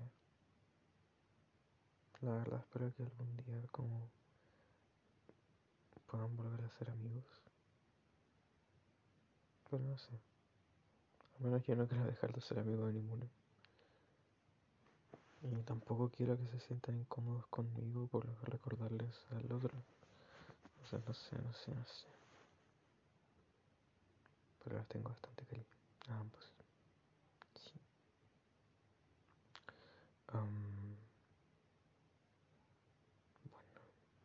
La 2.20 2.36
verdad 2.36 2.60
espero 2.60 2.94
que 2.94 3.02
algún 3.02 3.36
día 3.36 3.60
como 3.72 4.08
puedan 6.06 6.36
volver 6.36 6.62
a 6.64 6.70
ser 6.70 6.90
amigos. 6.90 7.43
No 9.78 9.98
sé. 9.98 10.10
Al 11.38 11.44
menos 11.46 11.64
yo 11.66 11.74
no 11.76 11.86
quiero 11.86 12.04
dejar 12.04 12.32
de 12.32 12.40
ser 12.40 12.58
amigo 12.58 12.86
de 12.86 12.92
ninguno. 12.92 13.26
Y 15.42 15.62
tampoco 15.62 16.10
quiero 16.10 16.38
que 16.38 16.46
se 16.48 16.60
sientan 16.60 16.96
incómodos 16.96 17.46
conmigo 17.48 18.06
por 18.06 18.26
recordarles 18.48 19.14
al 19.32 19.52
otro. 19.52 19.72
O 20.82 20.86
sea, 20.86 20.98
no 21.06 21.12
sé, 21.12 21.36
no 21.36 21.52
sé, 21.52 21.74
no 21.74 21.84
sé. 21.84 22.06
Pero 24.62 24.76
las 24.76 24.86
tengo 24.88 25.10
bastante 25.10 25.44
cariño 25.44 25.66
a 26.08 26.18
ambos. 26.18 26.52
Sí. 27.54 27.72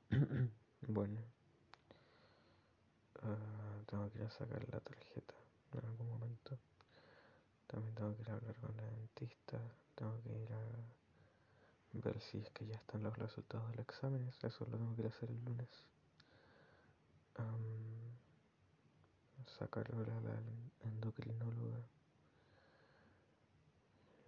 Bueno. 0.07 0.49
bueno. 0.87 1.19
Uh, 3.21 3.58
tengo 3.89 4.09
que 4.11 4.19
ir 4.19 4.25
a 4.25 4.29
sacar 4.29 4.63
la 4.71 4.79
tarjeta 4.79 5.33
en 5.73 5.85
algún 5.85 6.09
momento. 6.09 6.57
También 7.67 7.95
tengo 7.95 8.15
que 8.15 8.21
ir 8.21 8.29
a 8.29 8.33
hablar 8.35 8.55
con 8.55 8.75
la 8.77 8.83
dentista. 8.83 9.59
Tengo 9.95 10.21
que 10.21 10.29
ir 10.29 10.53
a 10.53 10.59
ver 11.93 12.21
si 12.21 12.37
es 12.37 12.49
que 12.51 12.67
ya 12.67 12.75
están 12.75 13.01
los 13.01 13.17
resultados 13.17 13.69
del 13.71 13.79
examen. 13.79 14.31
Eso 14.41 14.65
lo 14.65 14.77
tengo 14.77 14.95
que 14.95 15.01
ir 15.01 15.07
a 15.07 15.09
hacer 15.09 15.29
el 15.29 15.43
lunes. 15.43 15.69
Um, 17.39 18.09
sacarlo 19.57 20.01
a 20.03 20.21
la 20.21 20.39
endocrinóloga. 20.83 21.81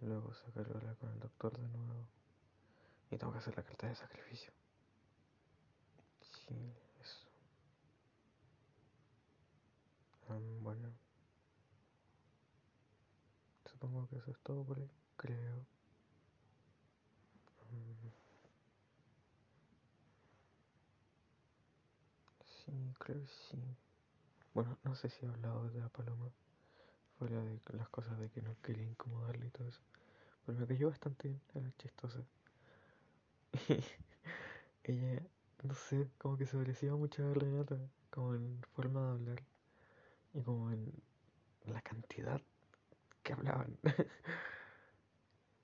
Luego 0.00 0.34
sacarlo 0.34 0.80
con 0.98 1.10
el 1.12 1.20
doctor 1.20 1.56
de 1.56 1.68
nuevo. 1.68 2.06
Y 3.10 3.16
tengo 3.16 3.32
que 3.32 3.38
hacer 3.38 3.56
la 3.56 3.62
carta 3.62 3.86
de 3.86 3.94
sacrificio. 3.94 4.52
Sí, 6.20 6.54
eso. 7.00 7.26
Bueno. 10.40 10.92
Supongo 13.70 14.06
que 14.08 14.16
eso 14.16 14.30
es 14.30 14.38
todo 14.40 14.64
por 14.64 14.78
ahí, 14.78 14.90
creo. 15.16 15.66
Um, 17.72 18.10
sí, 22.44 22.72
creo 22.98 23.20
que 23.20 23.28
sí. 23.28 23.58
Bueno, 24.54 24.78
no 24.84 24.94
sé 24.94 25.08
si 25.10 25.26
he 25.26 25.28
hablado 25.28 25.68
de 25.70 25.80
la 25.80 25.88
paloma. 25.88 26.30
Fuera 27.18 27.40
de 27.42 27.60
las 27.74 27.88
cosas 27.90 28.18
de 28.18 28.30
que 28.30 28.42
no 28.42 28.56
quería 28.62 28.84
incomodarle 28.84 29.46
y 29.46 29.50
todo 29.50 29.68
eso. 29.68 29.80
Pero 30.46 30.58
me 30.58 30.66
cayó 30.66 30.88
bastante 30.90 31.28
bien, 31.28 31.42
era 31.54 31.72
chistosa. 31.78 32.20
ella, 34.84 35.22
no 35.62 35.74
sé, 35.74 36.10
como 36.18 36.36
que 36.36 36.46
se 36.46 36.56
parecía 36.56 36.94
mucho 36.94 37.26
a 37.28 37.34
Renata, 37.34 37.78
como 38.10 38.34
en 38.34 38.60
forma 38.74 39.02
de 39.06 39.12
hablar 39.12 39.42
y 40.34 40.42
como 40.42 40.70
en 40.70 40.92
la 41.66 41.80
cantidad 41.82 42.40
que 43.22 43.32
hablaban. 43.32 43.78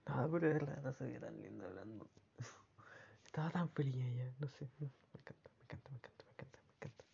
Nada, 0.06 0.28
pero 0.30 0.46
de 0.48 0.54
verdad 0.54 0.82
no 0.82 0.92
se 0.92 1.04
veía 1.04 1.20
tan 1.20 1.40
linda 1.42 1.66
hablando. 1.66 2.08
Estaba 3.26 3.50
tan 3.50 3.68
feliz 3.70 3.96
ella, 3.96 4.32
no 4.38 4.48
sé, 4.48 4.68
me 4.78 4.86
encanta, 5.14 5.50
me 5.58 5.64
encanta, 5.64 5.90
me 5.90 5.96
encanta, 5.98 6.24
me 6.24 6.30
encanta, 6.32 6.58
me 6.62 6.74
encanta. 6.76 7.04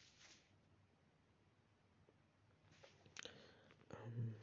Um, 3.90 4.34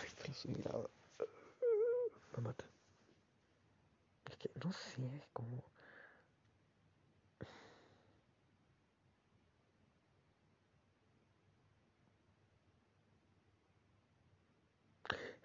ay, 0.00 0.08
pero 0.18 0.34
su 0.34 0.48
mirada 0.48 0.86
me 2.36 2.42
mata. 2.42 2.64
Es 4.30 4.36
que 4.36 4.50
no 4.62 4.72
sé, 4.72 5.16
es 5.16 5.26
como. 5.32 5.64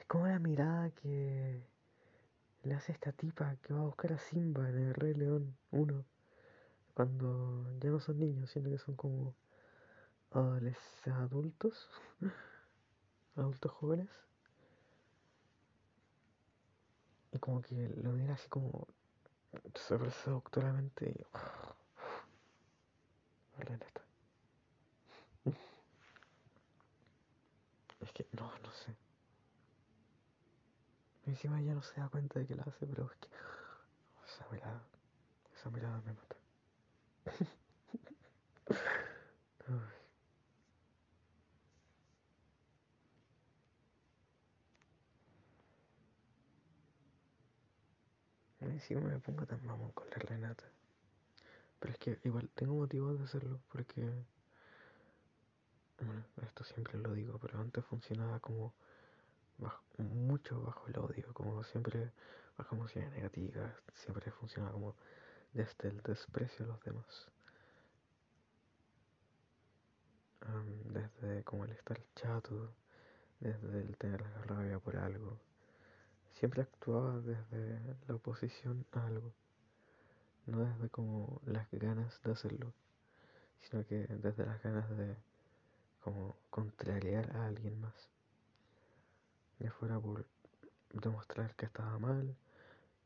Como 0.07 0.27
la 0.27 0.39
mirada 0.39 0.89
que 0.91 1.61
le 2.63 2.73
hace 2.73 2.91
esta 2.91 3.11
tipa 3.11 3.55
que 3.61 3.73
va 3.73 3.81
a 3.81 3.85
buscar 3.85 4.13
a 4.13 4.19
Simba 4.19 4.69
en 4.69 4.77
el 4.77 4.93
Rey 4.93 5.13
León 5.13 5.57
1. 5.71 6.05
Cuando 6.93 7.77
ya 7.79 7.89
no 7.89 7.99
son 7.99 8.19
niños, 8.19 8.51
sino 8.51 8.69
que 8.69 8.77
son 8.77 8.95
como 8.95 9.35
adolescentes, 10.31 11.13
adultos, 11.13 11.89
adultos 13.35 13.71
jóvenes. 13.71 14.09
Y 17.31 17.39
como 17.39 17.61
que 17.61 17.89
lo 18.01 18.11
mira 18.11 18.35
así 18.35 18.47
como 18.47 18.87
súper 19.73 20.11
seductoramente 20.11 21.09
y... 21.09 21.21
está. 23.59 24.01
Es 28.01 28.11
que 28.11 28.27
no, 28.33 28.51
no 28.59 28.71
sé. 28.71 29.04
Encima 31.25 31.59
ella 31.59 31.73
no 31.73 31.81
se 31.81 31.99
da 31.99 32.07
cuenta 32.09 32.39
de 32.39 32.47
que 32.47 32.55
la 32.55 32.63
hace, 32.63 32.85
pero 32.85 33.05
es 33.11 33.17
que 33.17 33.27
esa 34.25 34.47
mirada, 34.51 34.81
esa 35.55 35.69
mirada 35.69 36.01
me 36.01 36.13
mata. 36.13 36.35
Encima 48.59 49.01
me 49.01 49.19
pongo 49.19 49.45
tan 49.45 49.65
mamón 49.65 49.91
con 49.91 50.09
la 50.09 50.17
Renata. 50.17 50.63
Pero 51.79 51.93
es 51.93 51.99
que 51.99 52.19
igual 52.23 52.49
tengo 52.49 52.75
motivos 52.75 53.17
de 53.17 53.25
hacerlo 53.25 53.59
porque... 53.71 54.25
Bueno, 55.97 56.25
esto 56.43 56.63
siempre 56.63 56.97
lo 56.99 57.13
digo, 57.13 57.39
pero 57.39 57.59
antes 57.59 57.85
funcionaba 57.85 58.39
como 58.39 58.73
mucho 59.97 60.61
bajo 60.61 60.87
el 60.87 60.97
odio, 60.97 61.33
como 61.33 61.63
siempre 61.63 62.11
bajo 62.57 62.75
emociones 62.75 63.11
negativas, 63.11 63.73
siempre 63.93 64.31
funcionaba 64.31 64.73
como 64.73 64.95
desde 65.53 65.89
el 65.89 66.01
desprecio 66.01 66.65
a 66.65 66.69
los 66.69 66.83
demás. 66.83 67.31
desde 70.85 71.43
como 71.43 71.65
el 71.65 71.71
estar 71.71 71.99
chato, 72.15 72.73
desde 73.39 73.81
el 73.81 73.97
tener 73.97 74.21
la 74.21 74.41
rabia 74.43 74.79
por 74.79 74.97
algo. 74.97 75.39
Siempre 76.33 76.61
actuaba 76.61 77.19
desde 77.19 77.79
la 78.07 78.15
oposición 78.15 78.85
a 78.91 79.05
algo, 79.07 79.33
no 80.45 80.59
desde 80.59 80.89
como 80.89 81.41
las 81.45 81.67
ganas 81.71 82.21
de 82.23 82.31
hacerlo, 82.31 82.73
sino 83.61 83.85
que 83.85 84.07
desde 84.07 84.45
las 84.45 84.61
ganas 84.61 84.89
de 84.97 85.15
como 86.01 86.37
contrariar 86.49 87.35
a 87.35 87.47
alguien 87.47 87.79
más. 87.81 88.14
Ya 89.65 89.71
fuera 89.71 89.99
por 89.99 90.27
demostrar 90.93 91.55
que 91.55 91.65
estaba 91.65 91.97
mal, 91.97 92.37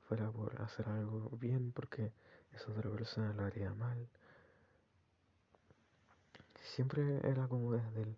fuera 0.09 0.29
por 0.29 0.61
hacer 0.61 0.89
algo 0.89 1.29
bien 1.37 1.71
porque 1.71 2.11
esa 2.51 2.69
otra 2.69 2.91
persona 2.91 3.31
lo 3.31 3.45
haría 3.45 3.73
mal. 3.73 4.09
Siempre 6.61 7.21
era 7.23 7.47
como 7.47 7.71
desde 7.71 8.01
el... 8.01 8.17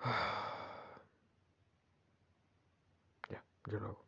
ya, 3.28 3.44
yo 3.66 3.78
lo 3.78 3.88
hago. 3.88 4.06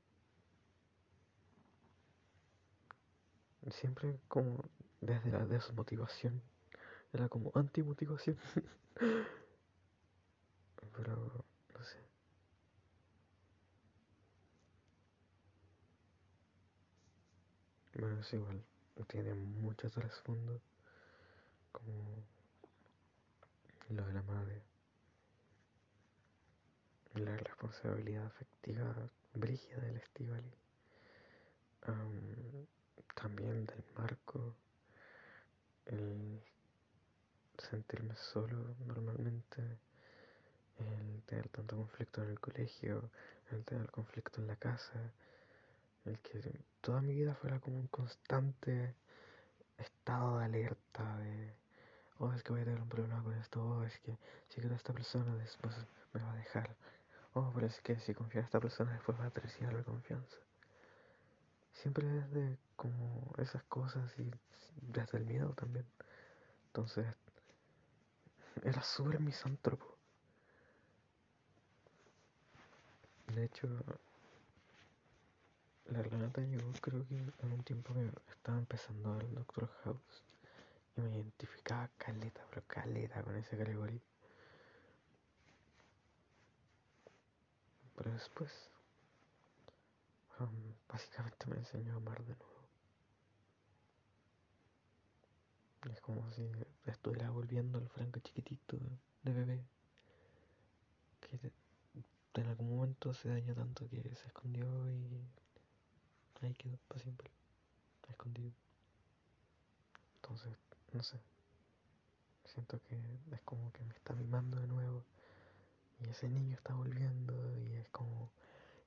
Siempre 3.69 4.19
como 4.29 4.65
desde 5.03 5.31
la 5.31 5.45
desmotivación. 5.45 6.41
Era 7.13 7.29
como 7.29 7.53
antimotivación. 7.55 8.39
Pero, 10.97 11.45
no 11.75 11.85
sé. 11.85 11.99
Bueno, 17.99 18.21
es 18.21 18.33
igual. 18.35 18.63
Tiene 19.09 19.35
mucho 19.35 19.91
trasfondo. 19.91 20.61
Como 21.73 22.25
lo 23.91 24.07
de 24.07 24.13
la 24.13 24.23
madre. 24.23 24.63
la 27.15 27.35
responsabilidad 27.39 28.27
afectiva 28.27 28.95
brígida 29.33 29.81
del 29.81 29.97
Estivali. 29.97 30.53
también 33.15 33.65
del 33.65 33.85
marco, 33.97 34.55
el 35.87 36.43
sentirme 37.59 38.15
solo 38.17 38.77
normalmente, 38.85 39.63
el 40.79 41.23
tener 41.25 41.49
tanto 41.49 41.77
conflicto 41.77 42.23
en 42.23 42.31
el 42.31 42.41
colegio, 42.41 43.11
el 43.51 43.65
tener 43.65 43.91
conflicto 43.91 44.41
en 44.43 44.49
la 44.49 44.57
casa, 44.57 45.13
el 46.07 46.19
que 46.21 46.61
toda 46.81 47.01
mi 47.01 47.15
vida 47.15 47.35
fuera 47.35 47.61
como 47.61 47.79
un 47.79 47.89
constante 47.89 48.95
estado 49.79 50.39
de 50.39 50.45
alerta 50.45 51.17
de, 51.19 51.55
oh, 52.19 52.33
es 52.33 52.43
que 52.43 52.53
voy 52.53 52.63
a 52.63 52.65
tener 52.65 52.81
un 52.81 52.89
problema 52.89 53.23
con 53.23 53.35
esto, 53.35 53.63
oh, 53.63 53.85
es 53.85 53.99
que 54.01 54.19
si 54.49 54.61
quiero 54.61 54.75
a 54.75 54.79
esta 54.79 54.93
persona 54.93 55.35
después 55.37 55.75
me 56.13 56.23
va 56.23 56.33
a 56.33 56.37
dejar, 56.37 56.77
oh, 57.35 57.53
pero 57.55 57.67
es 57.67 57.81
que 57.81 57.99
si 58.01 58.15
confío 58.15 58.41
en 58.41 58.47
esta 58.47 58.61
persona 58.61 58.93
después 58.93 59.19
va 59.21 59.27
a 59.27 59.31
traicionar 59.31 59.75
la 59.75 59.83
confianza. 59.83 60.37
Siempre 61.73 62.07
desde 62.07 62.59
como 62.77 63.33
esas 63.39 63.63
cosas 63.65 64.11
y 64.19 64.31
desde 64.81 65.19
el 65.19 65.27
miedo 65.27 65.53
también. 65.55 65.87
Entonces, 66.69 67.07
era 68.65 68.83
súper 68.83 69.21
misántropo. 69.21 69.97
De 73.35 73.45
hecho, 73.45 73.69
la 75.91 76.03
Renata 76.03 76.41
llegó 76.41 76.73
creo 76.81 77.07
que 77.07 77.15
en 77.15 77.53
un 77.53 77.63
tiempo 77.63 77.95
que 77.95 78.11
estaba 78.33 78.59
empezando 78.59 79.13
al 79.15 79.35
Doctor 79.35 79.69
House 79.85 80.25
y 80.97 81.01
me 81.01 81.15
identificaba 81.15 81.89
caleta, 81.99 82.45
pero 82.51 82.63
caleta 82.67 83.23
con 83.23 83.37
ese 83.37 83.57
Gregory. 83.57 84.01
Pero 87.97 88.13
después, 88.13 88.51
um, 90.41 90.75
básicamente 90.89 91.47
me 91.47 91.57
enseñó 91.57 91.95
a 91.95 91.97
amar 91.97 92.19
de 92.25 92.35
nuevo. 92.35 92.57
Es 95.93 96.01
como 96.01 96.29
si 96.33 96.51
estuviera 96.87 97.31
volviendo 97.31 97.79
al 97.79 97.89
Franco 97.89 98.21
chiquitito 98.21 98.77
de 99.23 99.33
bebé. 99.33 99.65
Que 101.21 101.53
en 102.41 102.47
algún 102.49 102.77
momento 102.77 103.15
se 103.15 103.29
dañó 103.29 103.55
tanto 103.55 103.89
que 103.89 104.03
se 104.15 104.27
escondió 104.27 104.66
quedó 106.71 107.01
siempre. 107.01 107.31
Escondido. 108.09 108.53
Entonces, 110.17 110.57
no 110.93 111.03
sé. 111.03 111.19
Siento 112.45 112.81
que 112.89 112.97
es 113.33 113.41
como 113.43 113.73
que 113.73 113.85
me 113.85 113.95
está 113.95 114.15
mimando 114.15 114.59
de 114.59 114.67
nuevo. 114.67 115.05
Y 116.01 116.09
ese 116.09 116.29
niño 116.29 116.55
está 116.57 116.75
volviendo 116.75 117.35
y 117.59 117.73
es 117.73 117.89
como 117.91 118.31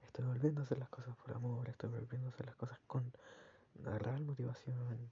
estoy 0.01 0.25
volviendo 0.25 0.61
a 0.61 0.63
hacer 0.63 0.77
las 0.77 0.89
cosas 0.89 1.15
por 1.17 1.31
amor, 1.33 1.69
estoy 1.69 1.89
volviendo 1.89 2.27
a 2.27 2.31
hacer 2.31 2.45
las 2.45 2.55
cosas 2.55 2.79
con 2.87 3.11
la 3.83 3.97
real 3.97 4.23
motivación. 4.23 5.11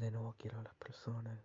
De 0.00 0.10
nuevo 0.10 0.34
quiero 0.38 0.58
a 0.58 0.62
las 0.62 0.74
personas. 0.74 1.38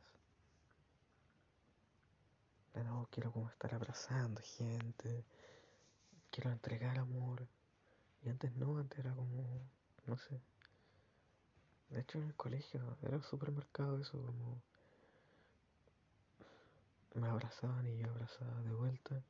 De 2.74 2.84
nuevo 2.84 3.08
quiero 3.12 3.32
como 3.32 3.50
estar 3.50 3.74
abrazando 3.74 4.42
gente. 4.42 5.26
Quiero 6.32 6.52
entregar 6.52 6.98
amor. 6.98 7.48
Y 8.24 8.30
antes 8.30 8.56
no, 8.56 8.78
antes 8.78 9.00
era 9.00 9.14
como, 9.16 9.62
no 10.06 10.18
sé. 10.18 10.40
De 11.90 12.00
hecho 12.00 12.18
en 12.20 12.26
el 12.26 12.36
colegio 12.36 12.98
era 13.02 13.22
súper 13.22 13.52
marcado 13.52 14.00
eso, 14.00 14.22
como 14.22 14.62
me 17.16 17.28
abrazaban 17.28 17.86
y 17.88 17.98
yo 17.98 18.10
abrazaba 18.10 18.62
de 18.62 18.74
vuelta. 18.74 19.22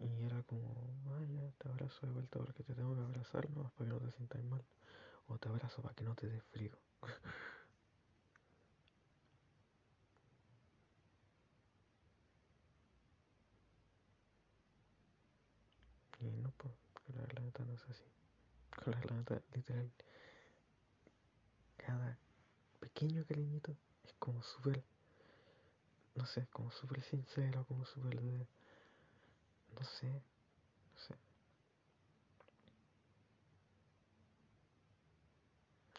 Y 0.00 0.24
era 0.24 0.42
como, 0.44 0.72
ay, 1.18 1.34
ya 1.34 1.50
te 1.58 1.68
abrazo 1.68 2.06
de 2.06 2.12
vuelta 2.12 2.38
porque 2.38 2.62
te 2.62 2.74
tengo 2.74 2.94
que 2.94 3.02
abrazar, 3.02 3.48
no, 3.50 3.70
para 3.76 3.88
que 3.88 3.94
no 3.94 4.00
te 4.00 4.10
sientas 4.12 4.42
mal. 4.44 4.64
O 5.28 5.38
te 5.38 5.48
abrazo 5.48 5.82
para 5.82 5.94
que 5.94 6.04
no 6.04 6.14
te 6.14 6.28
dé 6.28 6.40
frío. 6.40 6.76
y 16.20 16.24
no, 16.42 16.50
pues, 16.56 16.72
con 17.14 17.28
la 17.34 17.40
neta 17.40 17.64
no 17.64 17.72
es 17.74 17.82
así. 17.84 18.04
Con 18.82 18.92
la 18.92 19.16
neta, 19.16 19.40
literal, 19.54 19.90
cada 21.76 22.18
pequeño 22.80 23.24
cariñito 23.24 23.76
es 24.04 24.12
como 24.18 24.42
súper 24.42 24.82
no 26.14 26.26
sé, 26.26 26.46
como 26.52 26.70
súper 26.70 27.02
sincero, 27.02 27.64
como 27.66 27.84
súper 27.84 28.20
de, 28.20 28.46
no 29.74 29.84
sé, 29.84 30.06
no 30.06 30.98
sé. 30.98 31.14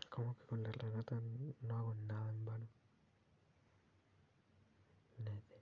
Como 0.10 0.38
que 0.38 0.46
con 0.46 0.64
la 0.64 0.72
Renata 0.72 1.20
no 1.62 1.78
hago 1.78 1.94
nada 2.08 2.30
en 2.30 2.46
vano. 2.46 2.68
Nada. 5.18 5.55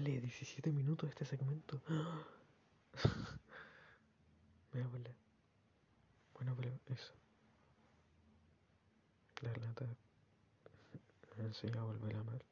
Chale, 0.00 0.18
17 0.18 0.72
minutos 0.72 1.10
este 1.10 1.26
segmento. 1.26 1.82
Me 4.72 4.80
a 4.80 4.86
Bueno, 6.34 6.54
pero 6.56 6.72
eso. 6.86 7.12
La 9.42 9.52
Renata 9.52 9.84
me 11.36 11.44
enseñó 11.48 11.82
a 11.82 11.84
volver 11.84 12.16
a 12.16 12.20
amar. 12.20 12.42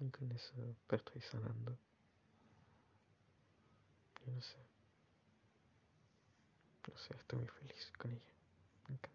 Y 0.00 0.08
con 0.08 0.32
eso 0.32 0.54
pero 0.86 1.04
estoy 1.04 1.20
sanando. 1.20 1.76
Y 4.26 4.30
no 4.30 4.40
sé. 4.40 4.56
No 6.88 6.96
sé, 6.96 7.14
estoy 7.14 7.40
muy 7.40 7.48
feliz 7.48 7.92
con 7.98 8.10
ella. 8.10 8.32
Me. 8.88 9.13